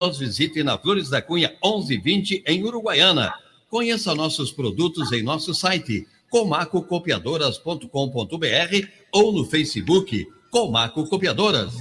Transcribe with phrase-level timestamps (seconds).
[0.00, 3.34] nos visite na Flores da Cunha 1120 em Uruguaiana.
[3.68, 11.74] Conheça nossos produtos em nosso site comacocopiadoras.com.br ou no Facebook Comaco Copiadoras.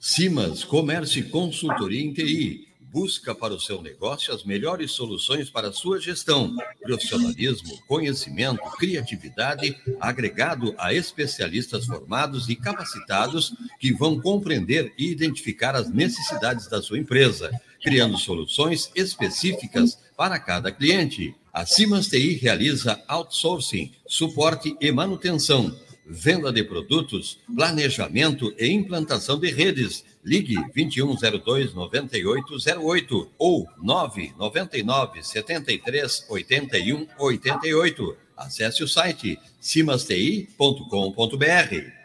[0.00, 2.67] Simas Comércio e Consultoria em TI.
[2.98, 6.56] Busca para o seu negócio as melhores soluções para a sua gestão.
[6.82, 15.88] Profissionalismo, conhecimento, criatividade, agregado a especialistas formados e capacitados que vão compreender e identificar as
[15.88, 21.36] necessidades da sua empresa, criando soluções específicas para cada cliente.
[21.52, 25.72] A Simas TI realiza outsourcing, suporte e manutenção
[26.08, 30.04] venda de produtos, planejamento e implantação de redes.
[30.24, 38.16] Ligue 2102 9808 ou 999 73 81 88.
[38.36, 41.98] Acesse o site cimasti.com.br.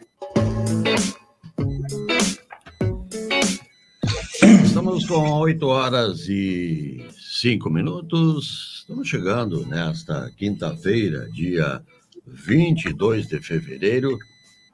[4.66, 7.06] Estamos com 8 horas e
[7.42, 8.80] 5 minutos.
[8.80, 11.82] Estamos chegando nesta quinta-feira, dia
[12.26, 14.18] 22 de fevereiro,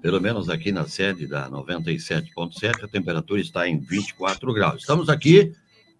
[0.01, 4.81] pelo menos aqui na sede da 97.7, a temperatura está em 24 graus.
[4.81, 5.53] Estamos aqui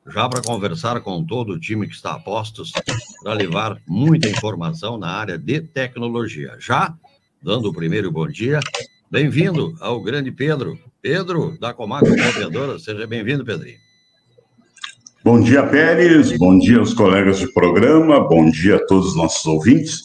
[0.08, 2.72] já para conversar com todo o time que está a postos
[3.22, 6.55] para levar muita informação na área de tecnologia.
[6.59, 6.95] Já
[7.42, 8.59] dando o primeiro bom dia,
[9.11, 10.80] bem-vindo ao grande Pedro.
[11.02, 13.77] Pedro, da Comaco Copiadora, seja bem-vindo, Pedrinho.
[15.23, 16.38] Bom dia, Pérez.
[16.38, 18.25] Bom dia aos colegas de programa.
[18.27, 20.03] Bom dia a todos os nossos ouvintes.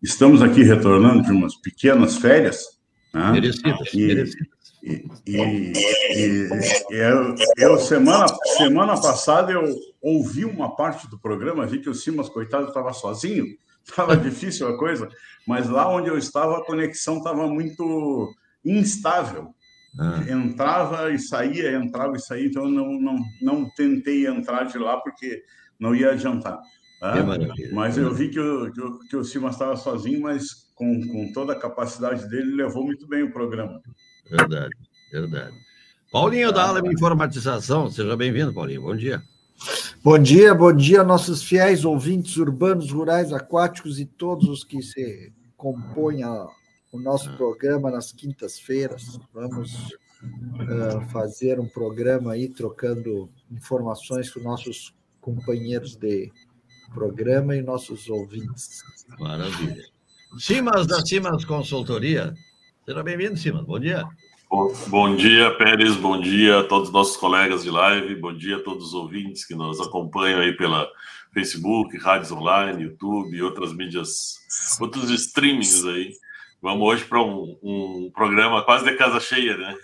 [0.00, 2.77] Estamos aqui retornando de umas pequenas férias.
[3.18, 3.32] Né?
[3.32, 4.48] Merecidas, e, merecidas.
[4.80, 5.72] E, e,
[6.14, 6.48] e,
[6.90, 9.64] eu, eu, semana, semana passada, eu
[10.00, 13.44] ouvi uma parte do programa, vi que o Simas, coitado, estava sozinho,
[13.84, 15.08] estava difícil a coisa,
[15.46, 18.32] mas lá onde eu estava, a conexão estava muito
[18.64, 19.52] instável.
[19.98, 20.22] Ah.
[20.28, 24.98] Entrava e saía, entrava e saía, então eu não, não, não tentei entrar de lá
[24.98, 25.42] porque
[25.78, 26.60] não ia adiantar.
[27.00, 27.14] Tá?
[27.72, 31.32] Mas eu vi que o, que o, que o Simas estava sozinho, mas com, com
[31.32, 33.80] toda a capacidade dele, levou muito bem o programa.
[34.28, 34.74] Verdade,
[35.12, 35.56] verdade.
[36.10, 38.82] Paulinho da Aula Informatização, seja bem-vindo, Paulinho.
[38.82, 39.22] Bom dia.
[40.02, 45.32] Bom dia, bom dia, nossos fiéis ouvintes urbanos, rurais, aquáticos e todos os que se
[45.56, 46.46] compõem a,
[46.92, 49.18] o nosso programa nas quintas-feiras.
[49.34, 49.92] Vamos
[50.22, 56.30] uh, fazer um programa aí trocando informações com nossos companheiros de
[56.92, 58.82] programa e nossos ouvintes.
[59.18, 59.84] Maravilha.
[60.38, 62.34] Simas da Simas Consultoria.
[62.84, 63.64] Seja bem-vindo, Simas.
[63.64, 64.06] Bom dia.
[64.50, 65.96] Bom, bom, dia, Pérez.
[65.96, 68.14] Bom dia a todos os nossos colegas de live.
[68.16, 70.88] Bom dia a todos os ouvintes que nos acompanham aí pela
[71.32, 74.38] Facebook, rádios online, YouTube e outras mídias,
[74.80, 76.12] outros streamings aí.
[76.60, 79.76] Vamos hoje para um, um, programa quase de casa cheia, né?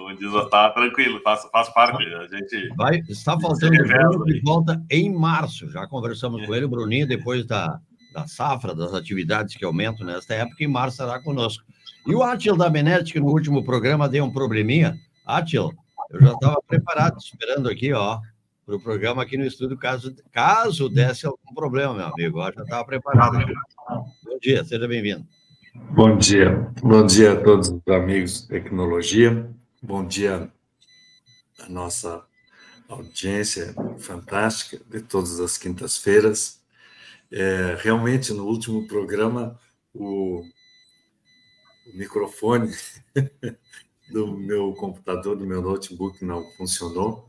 [0.00, 2.02] Como diz o tá tranquilo, faz, faz parte.
[2.14, 2.74] A gente.
[2.74, 5.70] Vai, está faltando o que volta em março.
[5.70, 6.46] Já conversamos é.
[6.46, 7.78] com ele, o Bruninho, depois da,
[8.14, 11.62] da safra, das atividades que aumentam nesta época, em março estará conosco.
[12.06, 14.96] E o Atil da Benet, que no último programa deu um probleminha.
[15.26, 15.70] Atil,
[16.10, 18.18] eu já estava preparado, esperando aqui, ó,
[18.64, 22.40] para o programa aqui no estúdio, caso, caso desse algum problema, meu amigo.
[22.40, 23.36] Eu já estava preparado.
[23.36, 23.52] Aqui.
[24.24, 25.26] Bom dia, seja bem-vindo.
[25.90, 26.72] Bom dia.
[26.82, 29.59] Bom dia a todos os amigos de tecnologia.
[29.82, 30.52] Bom dia
[31.58, 32.22] à nossa
[32.86, 36.60] audiência fantástica de todas as quintas-feiras.
[37.32, 39.58] É, realmente, no último programa,
[39.94, 40.42] o,
[41.86, 42.76] o microfone
[44.12, 47.26] do meu computador, do meu notebook não funcionou,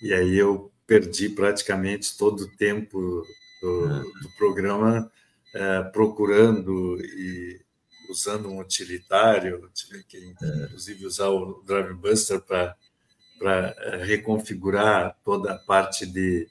[0.00, 3.22] e aí eu perdi praticamente todo o tempo
[3.60, 5.12] do, do programa
[5.54, 7.60] é, procurando e
[8.10, 12.76] usando um utilitário, tive que inclusive usar o Drive Buster para
[13.40, 16.48] eh, reconfigurar toda a parte de,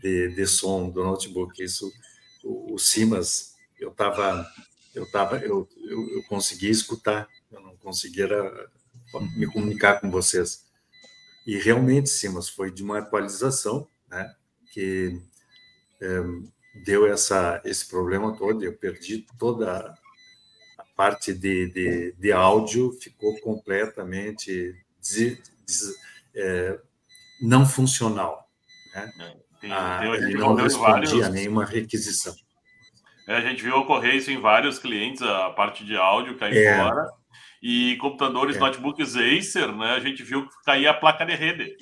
[0.00, 1.62] de, de som do notebook.
[1.62, 1.92] Isso,
[2.44, 4.46] o, o Simas, eu estava,
[4.94, 8.28] eu tava, eu, eu, eu escutar, eu não conseguia
[9.36, 10.64] me comunicar com vocês.
[11.46, 14.32] E realmente, Simas, foi de uma atualização, né,
[14.72, 15.20] que
[16.00, 16.20] é,
[16.84, 19.94] deu essa, esse problema todo, eu perdi toda
[21.00, 25.94] parte de, de, de áudio ficou completamente des, des,
[26.36, 26.78] é,
[27.40, 28.46] não funcional.
[28.94, 29.10] Né?
[29.18, 31.28] É, tem, ah, ele não respondia vários...
[31.30, 32.34] nenhuma requisição.
[33.26, 36.76] É, a gente viu ocorrer isso em vários clientes, a parte de áudio cair é.
[36.76, 37.08] fora.
[37.62, 38.58] E computadores, é.
[38.58, 41.78] notebooks Acer, né, a gente viu cair a placa de rede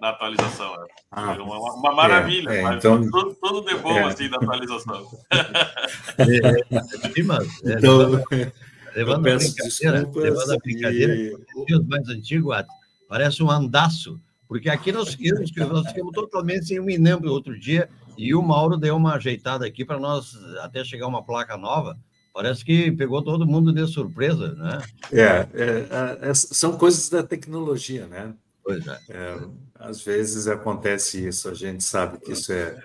[0.00, 0.78] na atualização.
[0.78, 0.86] Né?
[1.10, 4.04] Ah, uma, uma, maravilha, é, é, então, tudo, tudo, de bom é.
[4.04, 5.06] assim na atualização.
[6.18, 8.22] É, mas, é, então,
[8.94, 11.38] levando, a brincadeira, levando a brincadeira,
[11.70, 12.56] os mais antigos,
[13.08, 17.88] parece um andaço, porque aqui nós ficamos, nós ficamos totalmente sem um inâmbio outro dia,
[18.16, 21.96] e o Mauro deu uma ajeitada aqui para nós até chegar uma placa nova.
[22.34, 24.82] Parece que pegou todo mundo de surpresa, né?
[25.12, 28.34] É, é, é, é são coisas da tecnologia, né?
[28.68, 29.00] Pois é.
[29.08, 29.38] é.
[29.76, 32.76] Às vezes acontece isso, a gente sabe que isso é.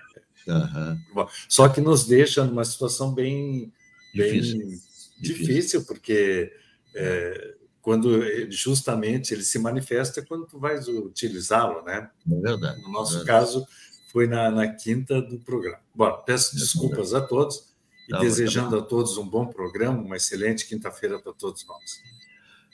[0.47, 1.27] Uhum.
[1.49, 3.69] Só que nos deixa numa situação bem,
[4.13, 6.53] difícil, bem difícil, difícil porque
[6.95, 12.09] é, quando justamente ele se manifesta quando tu vais utilizá-lo, né?
[12.31, 12.81] É verdade.
[12.81, 13.45] No nosso é verdade.
[13.45, 13.67] caso,
[14.09, 15.81] foi na, na, quinta do programa.
[15.93, 17.73] Bom, peço é desculpas a todos
[18.07, 22.01] e tá, desejando tá a todos um bom programa, uma excelente quinta-feira para todos nós.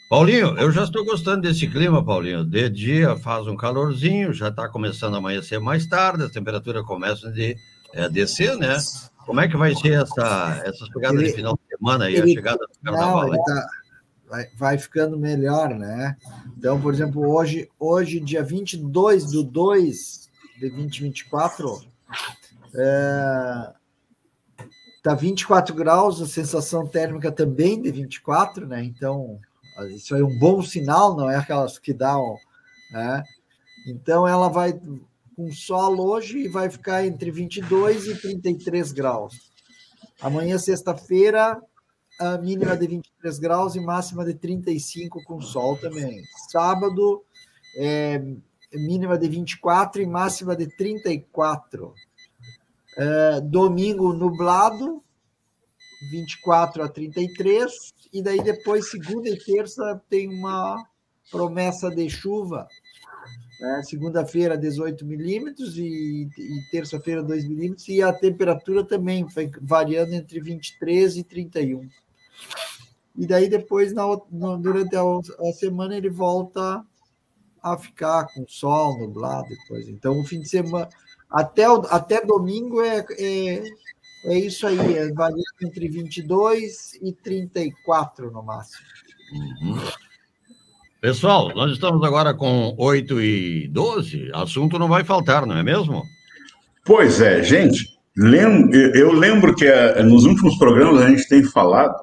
[0.10, 2.44] Paulinho, eu já estou gostando desse clima, Paulinho.
[2.44, 7.32] De dia faz um calorzinho, já está começando a amanhecer mais tarde, as temperaturas começam
[7.32, 7.56] de,
[7.94, 8.76] é, descer, né?
[9.24, 12.32] Como é que vai ser essa, essa chegada ele, de final de semana e ele,
[12.32, 13.28] a chegada do carnaval?
[13.28, 13.68] Não, tá,
[14.28, 16.18] vai, vai ficando melhor, né?
[16.58, 21.84] Então, por exemplo, hoje, hoje dia 22 do 2 de 2024,
[22.74, 23.74] é,
[25.04, 28.84] tá 24 graus, a sensação térmica também de 24, né?
[28.84, 29.40] Então,
[29.88, 32.36] isso é um bom sinal, não é aquelas que dão,
[32.92, 33.24] né?
[33.88, 34.80] Então, ela vai
[35.36, 39.52] com sol hoje e vai ficar entre 22 e 33 graus.
[40.22, 41.62] Amanhã, sexta-feira,
[42.20, 46.22] a mínima de 23 graus e máxima de 35 com sol também.
[46.52, 47.24] Sábado,
[47.78, 48.22] é,
[48.74, 51.94] mínima de 24 e máxima de 34.
[52.98, 55.02] É, domingo, nublado,
[56.12, 57.94] 24 a 33.
[58.12, 60.84] E daí depois, segunda e terça, tem uma
[61.32, 62.68] promessa de chuva.
[63.62, 67.88] É, Segunda-feira, 18 milímetros e, e terça-feira, 2 milímetros.
[67.90, 71.88] E a temperatura também vai variando entre 23 e 31.
[73.18, 74.04] E daí depois, na,
[74.58, 76.84] durante a, a, semana, ele volta
[77.62, 79.90] a ficar com sol, nublado depois.
[79.90, 80.88] Então, o fim de semana,
[81.30, 83.64] até, até domingo é, é,
[84.26, 88.86] é isso aí, é variando entre 22 e 34 no máximo.
[89.34, 89.80] Uhum.
[91.02, 96.04] Pessoal, nós estamos agora com 8 e 12, assunto não vai faltar, não é mesmo?
[96.84, 97.98] Pois é, gente.
[98.94, 101.96] Eu lembro que eh, nos últimos programas a gente tem falado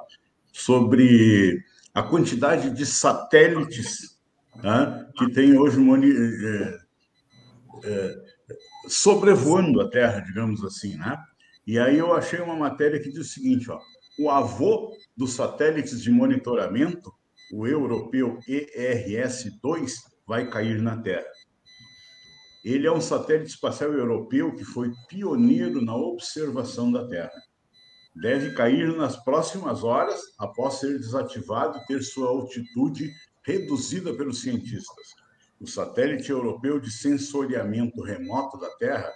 [0.51, 4.17] sobre a quantidade de satélites
[4.63, 5.79] né, que tem hoje
[6.45, 6.79] é,
[7.85, 8.15] é,
[8.89, 11.19] sobrevoando a Terra, digamos assim, né?
[11.67, 13.79] E aí eu achei uma matéria que diz o seguinte, ó,
[14.19, 17.13] o avô dos satélites de monitoramento,
[17.53, 19.93] o europeu ERS-2,
[20.27, 21.27] vai cair na Terra.
[22.65, 27.33] Ele é um satélite espacial europeu que foi pioneiro na observação da Terra
[28.17, 33.13] deve cair nas próximas horas após ser desativado e ter sua altitude
[33.45, 35.07] reduzida pelos cientistas.
[35.61, 39.13] O satélite europeu de sensoriamento remoto da Terra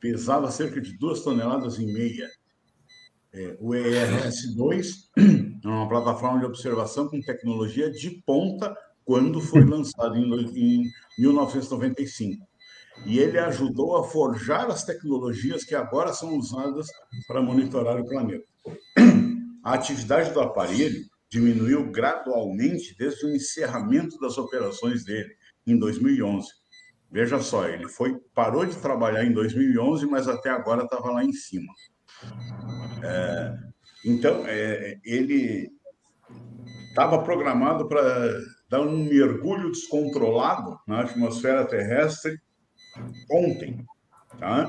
[0.00, 2.28] pesava cerca de duas toneladas e meia.
[3.32, 5.08] É, o ERS-2
[5.64, 8.74] é uma plataforma de observação com tecnologia de ponta
[9.04, 10.24] quando foi lançado em,
[10.56, 12.48] em 1995
[13.06, 16.86] e ele ajudou a forjar as tecnologias que agora são usadas
[17.26, 18.44] para monitorar o planeta.
[19.64, 25.34] A atividade do aparelho diminuiu gradualmente desde o encerramento das operações dele
[25.66, 26.46] em 2011.
[27.10, 31.32] Veja só, ele foi parou de trabalhar em 2011, mas até agora estava lá em
[31.32, 31.72] cima.
[33.02, 33.56] É,
[34.04, 35.70] então, é, ele
[36.88, 38.38] estava programado para
[38.68, 42.38] dar um mergulho descontrolado na atmosfera terrestre
[43.30, 43.84] ontem,
[44.38, 44.68] tá?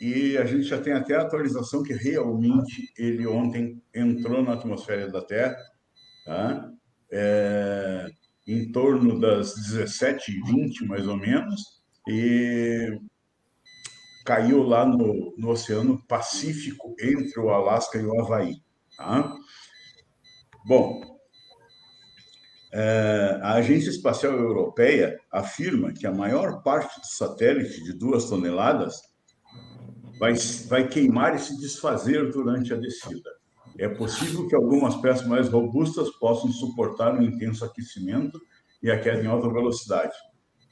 [0.00, 5.10] E a gente já tem até a atualização que realmente ele ontem entrou na atmosfera
[5.10, 5.56] da Terra,
[6.24, 6.70] tá?
[7.10, 8.06] É,
[8.48, 12.98] em torno das 17h20, mais ou menos, e
[14.24, 18.56] caiu lá no, no Oceano Pacífico, entre o Alasca e o Havaí.
[18.96, 19.34] Tá?
[20.64, 21.18] Bom,
[22.72, 29.00] é, a Agência Espacial Europeia afirma que a maior parte do satélite de duas toneladas
[30.18, 30.34] vai,
[30.68, 33.37] vai queimar e se desfazer durante a descida.
[33.78, 38.40] É possível que algumas peças mais robustas possam suportar um intenso aquecimento
[38.82, 40.14] e a queda em alta velocidade,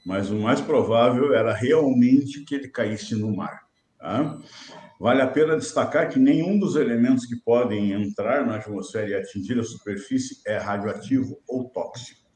[0.05, 3.65] mas o mais provável era realmente que ele caísse no mar.
[3.97, 4.37] Tá?
[4.99, 9.57] Vale a pena destacar que nenhum dos elementos que podem entrar na atmosfera e atingir
[9.57, 12.27] a superfície é radioativo ou tóxico.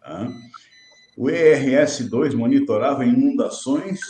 [0.00, 0.28] Tá?
[1.16, 4.00] O ERS-2 monitorava inundações,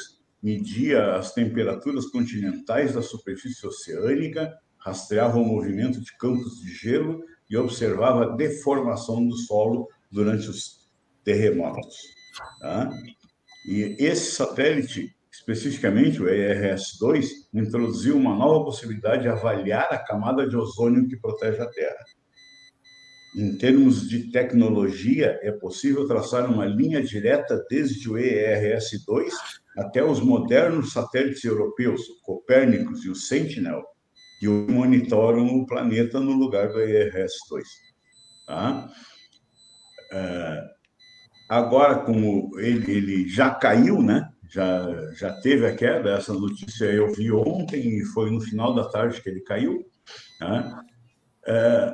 [0.40, 7.56] media as temperaturas continentais da superfície oceânica, rastreava o movimento de campos de gelo e
[7.56, 10.88] observava a deformação do solo durante os
[11.24, 11.96] terremotos.
[12.60, 12.90] Tá?
[13.66, 20.56] E esse satélite, especificamente o ERS-2, introduziu uma nova possibilidade de avaliar a camada de
[20.56, 22.04] ozônio que protege a Terra.
[23.36, 29.30] Em termos de tecnologia, é possível traçar uma linha direta desde o ERS-2
[29.76, 33.84] até os modernos satélites europeus, o Copérnicos e o Sentinel,
[34.38, 37.62] que monitoram o planeta no lugar do ERS-2.
[38.46, 38.88] Tá?
[40.12, 40.62] É,
[41.48, 44.28] agora, como ele, ele já caiu, né?
[44.50, 48.88] já, já teve a queda, essa notícia eu vi ontem e foi no final da
[48.88, 49.84] tarde que ele caiu.
[50.40, 50.80] Né?
[51.46, 51.92] É,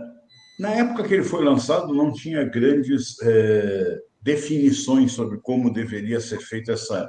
[0.60, 6.38] na época que ele foi lançado, não tinha grandes é, definições sobre como deveria ser
[6.38, 7.08] feita essa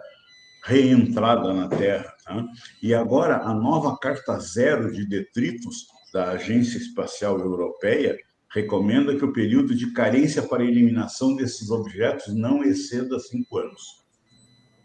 [0.66, 2.12] reentrada na Terra.
[2.26, 2.44] Tá?
[2.82, 8.18] E agora, a nova Carta Zero de Detritos da Agência Espacial Europeia
[8.52, 14.04] recomenda que o período de carência para eliminação desses objetos não exceda cinco anos.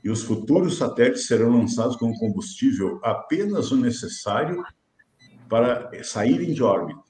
[0.04, 4.62] E os futuros satélites serão lançados com combustível apenas o necessário
[5.49, 7.00] para saírem de órbita.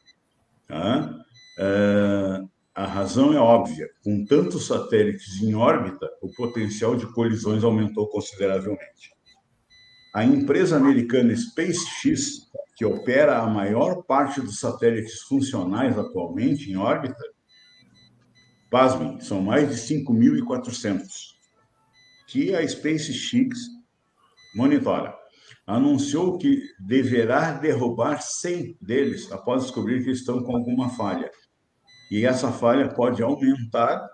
[0.68, 1.14] Tá?
[1.58, 2.42] É,
[2.80, 3.90] a razão é óbvia.
[4.02, 9.12] Com tantos satélites em órbita, o potencial de colisões aumentou consideravelmente.
[10.14, 17.22] A empresa americana SpaceX, que opera a maior parte dos satélites funcionais atualmente em órbita,
[18.70, 21.02] pasmem, são mais de 5.400,
[22.28, 23.58] que a SpaceX
[24.56, 25.14] monitora.
[25.66, 31.30] Anunciou que deverá derrubar 100 deles após descobrir que estão com alguma falha
[32.10, 34.04] e essa falha pode aumentar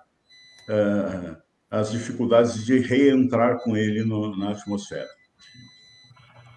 [0.69, 1.37] uh,
[1.71, 5.09] as dificuldades de reentrar com ele no, na atmosfera.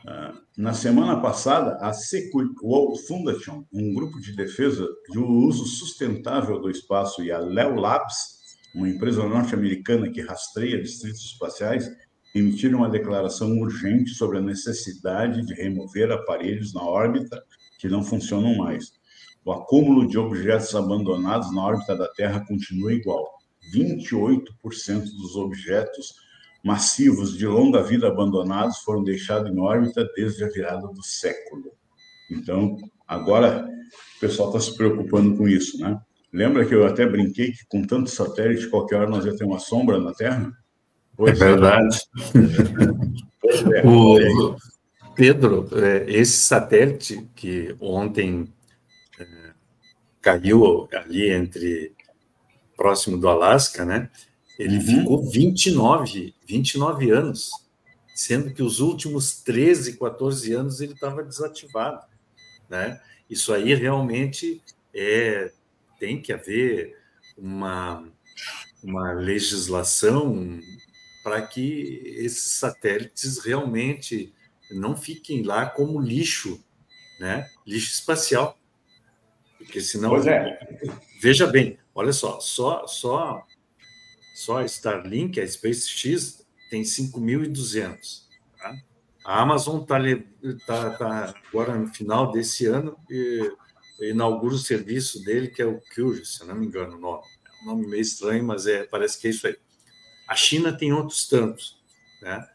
[0.06, 6.60] Uh, na semana passada, a Secure World Foundation, um grupo de defesa do uso sustentável
[6.60, 8.40] do espaço, e a Leo Labs,
[8.76, 11.90] uma empresa norte-americana que rastreia distritos espaciais,
[12.36, 17.42] emitiram uma declaração urgente sobre a necessidade de remover aparelhos na órbita
[17.80, 18.99] que não funcionam mais
[19.46, 23.28] o acúmulo de objetos abandonados na órbita da Terra continua igual.
[23.74, 24.44] 28%
[25.18, 26.14] dos objetos
[26.64, 31.72] massivos de longa vida abandonados foram deixados em órbita desde a virada do século.
[32.30, 32.78] Então,
[33.08, 33.68] agora
[34.18, 36.00] o pessoal está se preocupando com isso, né?
[36.32, 39.58] Lembra que eu até brinquei que com tanto satélite, qualquer hora nós ia ter uma
[39.58, 40.52] sombra na Terra?
[41.16, 41.98] Pois é verdade.
[43.74, 43.82] É.
[43.84, 44.56] o,
[45.16, 48.48] Pedro, é, esse satélite que ontem
[50.22, 51.94] caiu ali entre
[52.76, 54.10] próximo do Alasca, né?
[54.58, 54.86] Ele uhum.
[54.86, 57.52] ficou 29, 29 anos,
[58.14, 62.06] sendo que os últimos 13, 14 anos ele estava desativado,
[62.70, 63.02] né?
[63.30, 64.62] Isso aí realmente
[64.94, 65.52] é
[66.00, 66.98] tem que haver
[67.38, 68.06] uma
[68.84, 70.60] uma legislação
[71.24, 74.34] para que esses satélites realmente
[74.72, 76.64] não fiquem lá como lixo,
[77.20, 77.50] né?
[77.66, 78.59] Lixo espacial.
[79.70, 80.10] Porque senão.
[80.10, 80.60] Pois é.
[81.22, 83.46] Veja bem, olha só, só, só,
[84.34, 88.24] só a Starlink, a SpaceX, tem 5.200.
[88.58, 88.76] Tá?
[89.24, 90.00] A Amazon está
[90.66, 93.52] tá, tá agora no final desse ano e
[94.02, 97.24] inaugura o serviço dele, que é o Curious, se não me engano o nome.
[97.46, 99.56] É um nome meio estranho, mas é, parece que é isso aí.
[100.28, 101.80] A China tem outros tantos.
[102.24, 102.48] Né?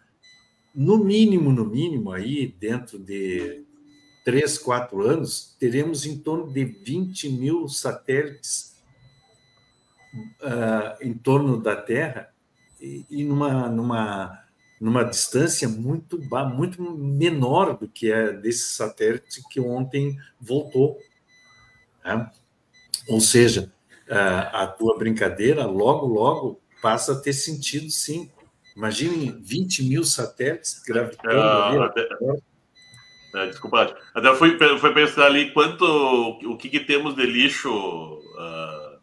[0.75, 3.64] No mínimo, no mínimo, aí, dentro de
[4.25, 8.75] três, quatro anos, teremos em torno de 20 mil satélites
[10.43, 12.33] uh, em torno da Terra
[12.81, 14.45] e, e, numa, numa,
[14.81, 16.19] numa distância muito,
[16.55, 20.99] muito menor do que é desse satélite que ontem voltou.
[22.03, 22.31] Né?
[23.09, 23.71] Ou seja,
[24.09, 28.31] uh, a tua brincadeira logo, logo passa a ter sentido, sim.
[28.75, 32.43] Imagine 20 mil satélites gravitando ah, ali.
[33.35, 38.99] É, desculpa, até fui, fui pensar ali quanto o que, que temos de lixo uh,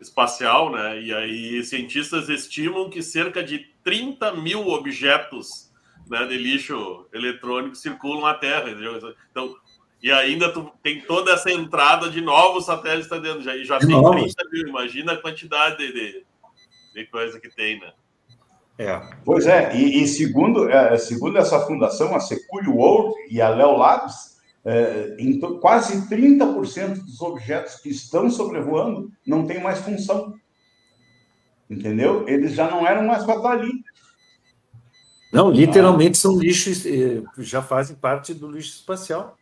[0.00, 1.00] espacial, né?
[1.00, 5.70] E aí cientistas estimam que cerca de 30 mil objetos
[6.10, 8.70] né, de lixo eletrônico circulam na Terra.
[8.70, 9.14] Entendeu?
[9.30, 9.56] Então,
[10.02, 13.42] e ainda tu, tem toda essa entrada de novos satélites tá dentro.
[13.42, 14.10] Já, já tem 30
[14.50, 16.24] mil, imagina a quantidade de,
[16.92, 17.92] de coisa que tem, né?
[18.78, 19.00] É.
[19.24, 23.76] Pois é, e, e segundo, é, segundo essa fundação, a Secure World e a Leo
[23.76, 30.34] Labs, é, em quase 30% dos objetos que estão sobrevoando não tem mais função.
[31.68, 32.28] Entendeu?
[32.28, 33.72] Eles já não eram mais para estar ali.
[35.32, 36.20] Não, literalmente ah.
[36.20, 39.36] são lixos, é, já fazem parte do lixo espacial.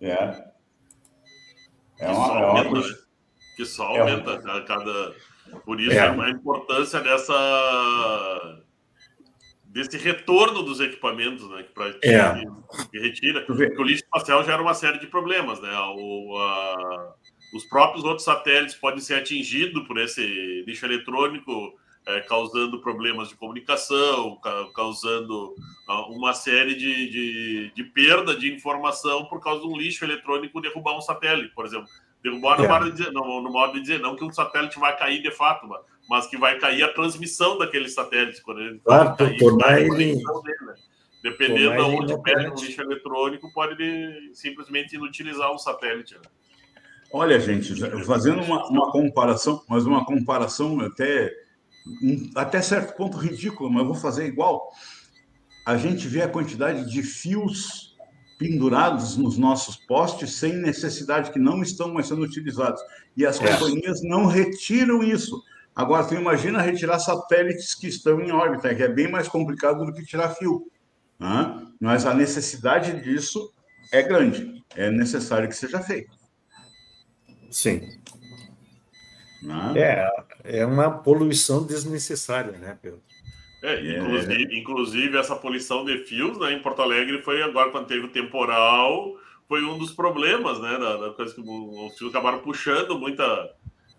[0.00, 0.44] É.
[1.98, 2.82] É uma, é uma...
[3.56, 4.58] Que só aumenta é.
[4.58, 5.14] a cada
[5.64, 6.08] Por isso é.
[6.08, 8.60] a importância dessa
[9.74, 11.64] desse retorno dos equipamentos, né?
[12.00, 12.34] Que, é.
[12.34, 13.40] que, que retira.
[13.42, 15.76] Porque o lixo espacial gera uma série de problemas, né?
[15.96, 17.14] O, a,
[17.52, 21.74] os próprios outros satélites podem ser atingidos por esse lixo eletrônico,
[22.06, 25.54] é, causando problemas de comunicação, ca, causando
[25.88, 30.60] uh, uma série de, de, de, perda de informação por causa de um lixo eletrônico
[30.60, 31.88] derrubar um satélite, por exemplo.
[32.24, 32.80] Derrubar é.
[32.80, 35.68] no, dizer, no, no modo de dizer, não que um satélite vai cair de fato,
[36.08, 40.74] mas que vai cair a transmissão daquele satélite quando ele claro, cair, tornar ele né?
[41.22, 46.22] dependendo de onde pega um lixo eletrônico pode simplesmente inutilizar um satélite né?
[47.12, 51.30] olha gente fazendo uma, uma, comparação mas uma comparação até
[52.34, 54.70] até certo ponto ridícula mas eu vou fazer igual
[55.66, 57.93] a gente vê a quantidade de fios
[58.38, 62.80] pendurados nos nossos postes sem necessidade que não estão mais sendo utilizados
[63.16, 63.46] e as é.
[63.46, 65.42] companhias não retiram isso
[65.74, 69.92] Agora, tu imagina retirar satélites que estão em órbita, que é bem mais complicado do
[69.92, 70.70] que tirar fio.
[71.18, 71.66] Né?
[71.80, 73.52] Mas a necessidade disso
[73.92, 76.16] é grande, é necessário que seja feito.
[77.50, 77.80] Sim.
[79.42, 79.72] Né?
[79.76, 83.02] É, é uma poluição desnecessária, né, Pedro?
[83.64, 84.58] É, inclusive, é.
[84.58, 89.16] inclusive, essa poluição de fios né, em Porto Alegre foi agora quando teve o temporal,
[89.48, 90.76] foi um dos problemas, né?
[90.76, 93.24] Da, da coisa que os fios acabaram puxando muita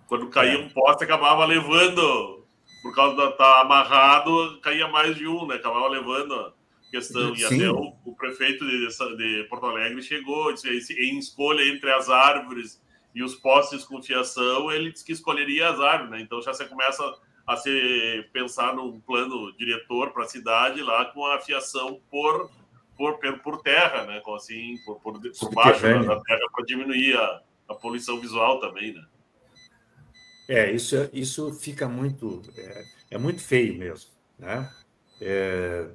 [0.07, 0.57] quando caía é.
[0.57, 2.45] um poste, acabava levando,
[2.84, 5.55] por causa de estar tá amarrado, caía mais de um, né?
[5.55, 6.53] Acabava levando a
[6.91, 7.36] questão.
[7.36, 7.41] Sim.
[7.41, 12.07] E até o, o prefeito de, de, Porto Alegre chegou, disse, em escolha entre as
[12.07, 12.79] árvores
[13.15, 16.22] e os postes com fiação, ele disse que escolheria as árvores, né?
[16.22, 17.03] Então já você começa
[17.45, 22.49] a se pensar num plano diretor para a cidade lá com a fiação por,
[22.97, 24.19] por, por terra, né?
[24.21, 28.93] Com, assim, por, por, por baixo da terra para diminuir a, a poluição visual também,
[28.93, 29.05] né?
[30.47, 32.41] É, isso, isso fica muito.
[32.55, 34.11] É, é muito feio mesmo.
[34.37, 34.71] Né?
[35.21, 35.87] É,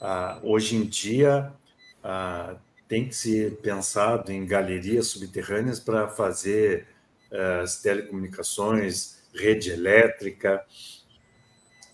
[0.00, 1.52] a, hoje em dia,
[2.02, 2.56] a,
[2.88, 6.88] tem que ser pensado em galerias subterrâneas para fazer
[7.30, 10.64] é, as telecomunicações, rede elétrica.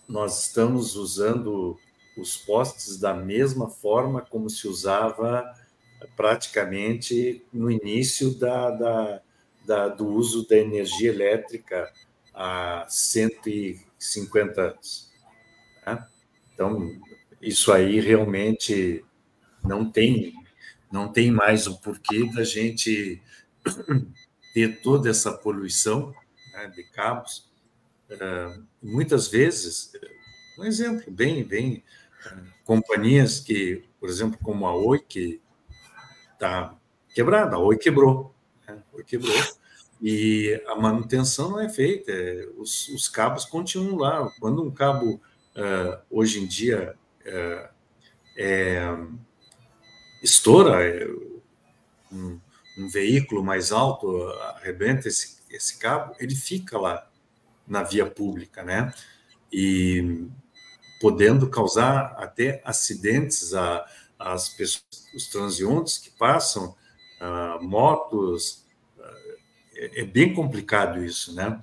[0.07, 1.77] Nós estamos usando
[2.17, 5.43] os postes da mesma forma como se usava
[6.15, 9.21] praticamente no início da, da
[9.65, 11.91] da, do uso da energia elétrica
[12.33, 15.11] há 150 anos.
[15.85, 16.07] Né?
[16.53, 16.91] Então,
[17.41, 19.05] isso aí realmente
[19.63, 20.33] não tem,
[20.91, 23.21] não tem mais o porquê da gente
[24.53, 26.13] ter toda essa poluição
[26.67, 27.49] de cabos.
[28.09, 29.91] Uh, muitas vezes,
[30.57, 31.83] um exemplo bem, bem,
[32.25, 35.41] uh, companhias que, por exemplo, como a Oi, que
[36.33, 36.75] está
[37.13, 38.35] quebrada, a Oi quebrou
[38.67, 38.81] né?
[39.05, 39.35] quebrou.
[40.01, 44.31] E a manutenção não é feita, é, os, os, cabos continuam lá.
[44.39, 45.21] Quando um cabo,
[45.55, 46.95] uh, hoje em dia,
[48.35, 48.89] é,
[50.23, 51.07] estoura, é,
[52.11, 52.39] um,
[52.79, 57.07] um, veículo mais alto arrebenta esse, esse cabo, ele fica lá
[57.67, 58.93] na via pública, né?
[59.51, 60.27] E
[60.99, 63.85] podendo causar até acidentes a,
[64.19, 66.75] as pessoas, os transeuntes que passam,
[67.19, 68.65] uh, motos,
[69.81, 71.59] é, é bem complicado isso, né?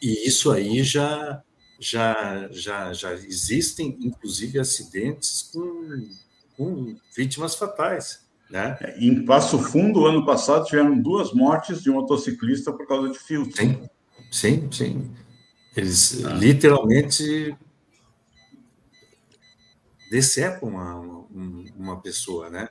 [0.00, 1.42] E isso aí já
[1.80, 6.08] já já já existem inclusive acidentes com,
[6.56, 8.76] com vítimas fatais, né?
[8.80, 13.18] É, em Passo Fundo, ano passado tiveram duas mortes de um motociclista por causa de
[13.18, 13.56] filtro.
[13.56, 13.88] Sim,
[14.30, 15.14] sim, sim.
[15.76, 16.32] Eles ah.
[16.32, 17.56] literalmente
[20.10, 22.68] decepam uma, uma, uma pessoa, né?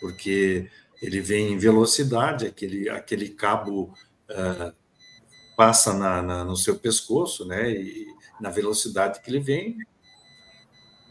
[0.00, 0.68] Porque
[1.00, 3.94] ele vem em velocidade, aquele, aquele cabo
[4.30, 4.74] uh,
[5.56, 7.70] passa na, na, no seu pescoço, né?
[7.70, 8.06] E
[8.40, 9.78] na velocidade que ele vem,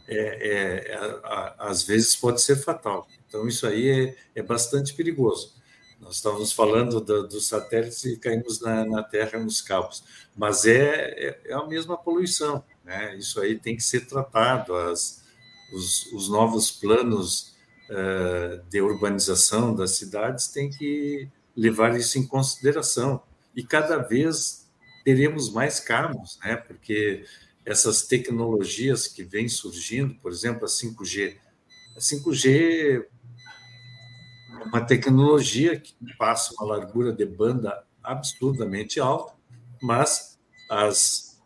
[0.07, 3.07] é, é, é a, às vezes pode ser fatal.
[3.33, 5.55] Então, isso aí é, é bastante perigoso.
[5.99, 10.03] Nós estávamos falando do, dos satélites e caímos na, na Terra nos cabos,
[10.37, 12.63] mas é, é, é, a mesma poluição.
[12.85, 13.17] Né?
[13.17, 14.75] Isso aí tem que ser tratado.
[14.75, 15.23] As,
[15.73, 17.55] os, os novos planos
[17.89, 23.23] eh, de urbanização das cidades tem que levar isso em consideração.
[23.55, 24.67] E cada vez
[25.03, 26.55] teremos mais cabos, né?
[26.55, 27.25] porque
[27.65, 31.37] essas tecnologias que vêm surgindo, por exemplo, a 5G.
[31.95, 33.12] A 5G é
[34.65, 39.33] uma tecnologia que passa uma largura de banda absurdamente alta,
[39.81, 40.39] mas
[40.69, 41.41] as,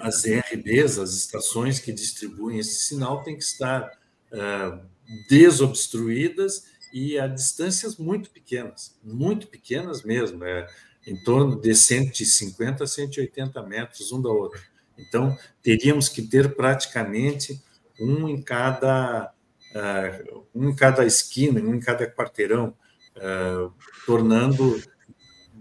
[0.00, 3.90] as RBs, as estações que distribuem esse sinal, têm que estar
[4.32, 4.80] uh,
[5.28, 10.44] desobstruídas e a distâncias muito pequenas, muito pequenas mesmo.
[10.44, 10.66] É,
[11.06, 14.60] em torno de 150 a 180 metros um da outra.
[14.98, 17.60] Então, teríamos que ter praticamente
[17.98, 19.32] um em cada,
[19.74, 22.74] uh, um em cada esquina, um em cada quarteirão,
[23.16, 23.72] uh,
[24.06, 24.82] tornando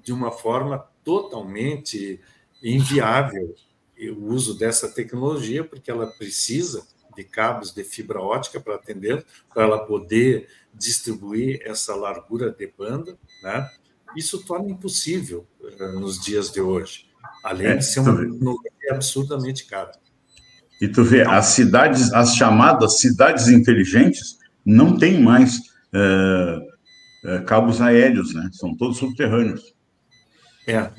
[0.04, 2.20] de uma forma totalmente
[2.62, 3.56] inviável
[4.18, 9.64] o uso dessa tecnologia, porque ela precisa de cabos de fibra ótica para atender, para
[9.64, 13.70] ela poder distribuir essa largura de banda, né?
[14.16, 17.08] Isso torna impossível uh, nos dias de hoje,
[17.44, 19.92] além é, de ser uma tecnologia absurdamente cara.
[20.82, 25.58] E tu vê, as cidades, as chamadas cidades inteligentes, não tem mais
[25.94, 26.60] uh,
[27.28, 28.50] uh, cabos aéreos, né?
[28.54, 29.74] São todos subterrâneos.
[30.66, 30.92] É,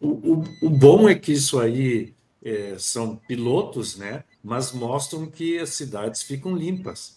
[0.00, 4.24] o, o, o bom é que isso aí é, são pilotos, né?
[4.42, 7.16] Mas mostram que as cidades ficam limpas,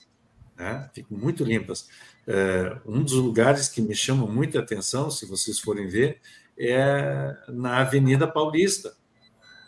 [0.57, 0.89] né?
[0.93, 1.89] Ficam muito limpas.
[2.25, 6.19] É, um dos lugares que me chama muita atenção, se vocês forem ver,
[6.57, 8.93] é na Avenida Paulista.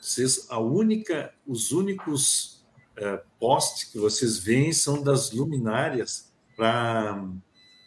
[0.02, 6.32] Vocês, a única, os únicos é, postes que vocês veem são das luminárias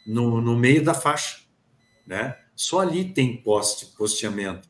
[0.07, 1.43] no, no meio da faixa,
[2.07, 2.39] né?
[2.55, 4.69] Só ali tem poste, posteamento.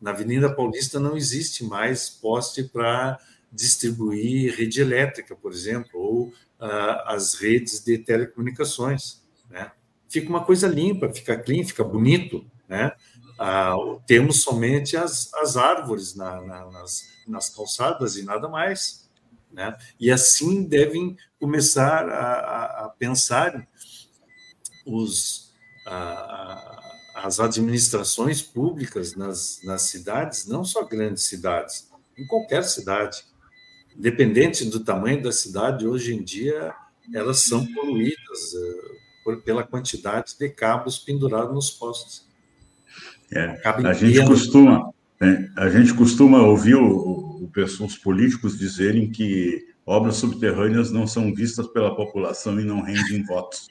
[0.00, 3.18] Na Avenida Paulista não existe mais poste para
[3.52, 9.22] distribuir rede elétrica, por exemplo, ou ah, as redes de telecomunicações.
[9.50, 9.70] Né?
[10.08, 12.44] Fica uma coisa limpa, fica clean, fica bonito.
[12.68, 12.92] Né?
[13.38, 13.74] Ah,
[14.06, 19.08] temos somente as, as árvores na, na, nas, nas calçadas e nada mais.
[19.52, 19.76] Né?
[19.98, 23.66] E assim devem começar a, a pensar
[24.86, 25.52] os,
[25.86, 26.76] a,
[27.16, 33.24] as administrações públicas nas, nas cidades, não só grandes cidades, em qualquer cidade,
[33.96, 36.74] independente do tamanho da cidade, hoje em dia
[37.14, 42.25] elas são poluídas uh, por, pela quantidade de cabos pendurados nos postes.
[43.32, 47.50] É, a gente costuma é, a gente costuma ouvir o, o,
[47.84, 53.68] os políticos dizerem que obras subterrâneas não são vistas pela população e não rendem votos.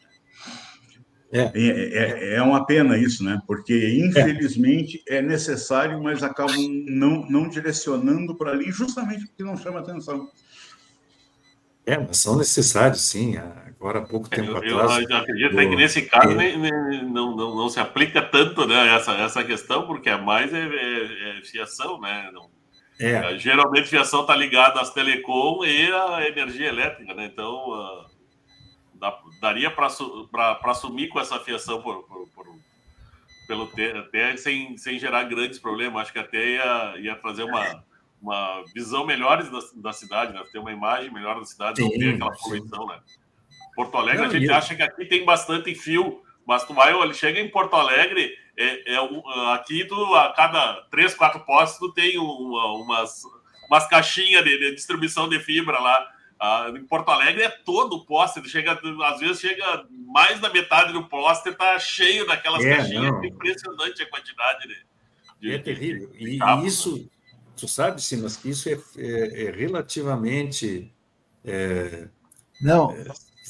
[1.31, 1.51] É.
[1.53, 1.53] é.
[1.53, 3.39] É, é, uma pena isso, né?
[3.45, 9.57] Porque, infelizmente, é, é necessário, mas acabam não, não direcionando para ali, justamente porque não
[9.57, 10.29] chama atenção.
[11.85, 13.35] É, mas são necessários, sim.
[13.79, 15.09] Agora, há pouco tempo eu, atrás.
[15.09, 15.57] Eu acredito do...
[15.57, 19.85] que nesse caso nem, nem, não, não, não se aplica tanto né, essa, essa questão,
[19.85, 22.29] porque é mais é, é, é fiação, né?
[22.33, 22.49] Não,
[22.99, 23.37] é.
[23.37, 27.25] Geralmente, fiação está ligada às telecom e à energia elétrica, né?
[27.25, 27.69] Então.
[27.69, 28.15] Uh
[29.41, 29.87] daria para
[30.65, 32.45] assumir com essa fiação por, por, por
[33.47, 36.03] pelo até sem, sem gerar grandes problemas.
[36.03, 37.83] Acho que até ia, ia trazer uma,
[38.19, 40.43] uma visão melhor da, da cidade, né?
[40.51, 42.87] ter uma imagem melhor da cidade, sim, não ter aquela poluição.
[42.87, 42.99] Né?
[43.75, 47.39] Porto Alegre, não, a gente acha que aqui tem bastante fio, mas tu vai, chega
[47.39, 52.73] em Porto Alegre, é, é aqui tu, a cada três, quatro postes, tu tem uma,
[52.75, 53.21] umas,
[53.67, 56.11] umas caixinhas de, de distribuição de fibra lá.
[56.39, 60.91] Ah, em Porto Alegre é todo o pôster, chega, às vezes chega mais da metade
[60.91, 63.23] do pôster, tá cheio daquelas é, caixinhas.
[63.23, 64.75] É impressionante a quantidade de.
[65.39, 66.09] de é terrível.
[66.11, 67.05] De, de, e, isso, né?
[67.55, 70.93] tu sabe, Simas, que isso é, é, é relativamente
[71.43, 72.09] é,
[72.61, 72.95] não.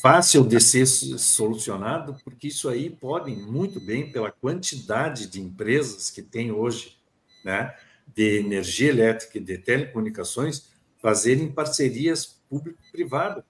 [0.06, 6.22] Fácil de ser solucionado, porque isso aí podem muito bem, pela quantidade de empresas que
[6.22, 6.96] tem hoje,
[7.44, 7.76] né,
[8.14, 10.68] de energia elétrica e de telecomunicações,
[11.02, 13.44] fazerem parcerias público-privado.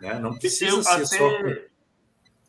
[0.00, 0.18] Né?
[0.18, 1.04] Não precisa ser até...
[1.04, 1.30] só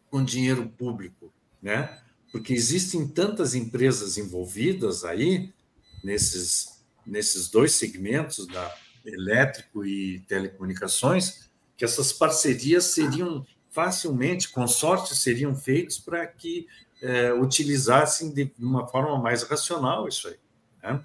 [0.09, 1.29] com dinheiro público,
[1.61, 2.01] né?
[2.31, 5.53] porque existem tantas empresas envolvidas aí
[6.01, 11.46] nesses, nesses dois segmentos, da elétrico e telecomunicações,
[11.77, 16.67] que essas parcerias seriam facilmente, consórcios seriam feitos para que
[17.01, 20.35] é, utilizassem de uma forma mais racional isso aí.
[20.81, 20.99] Né?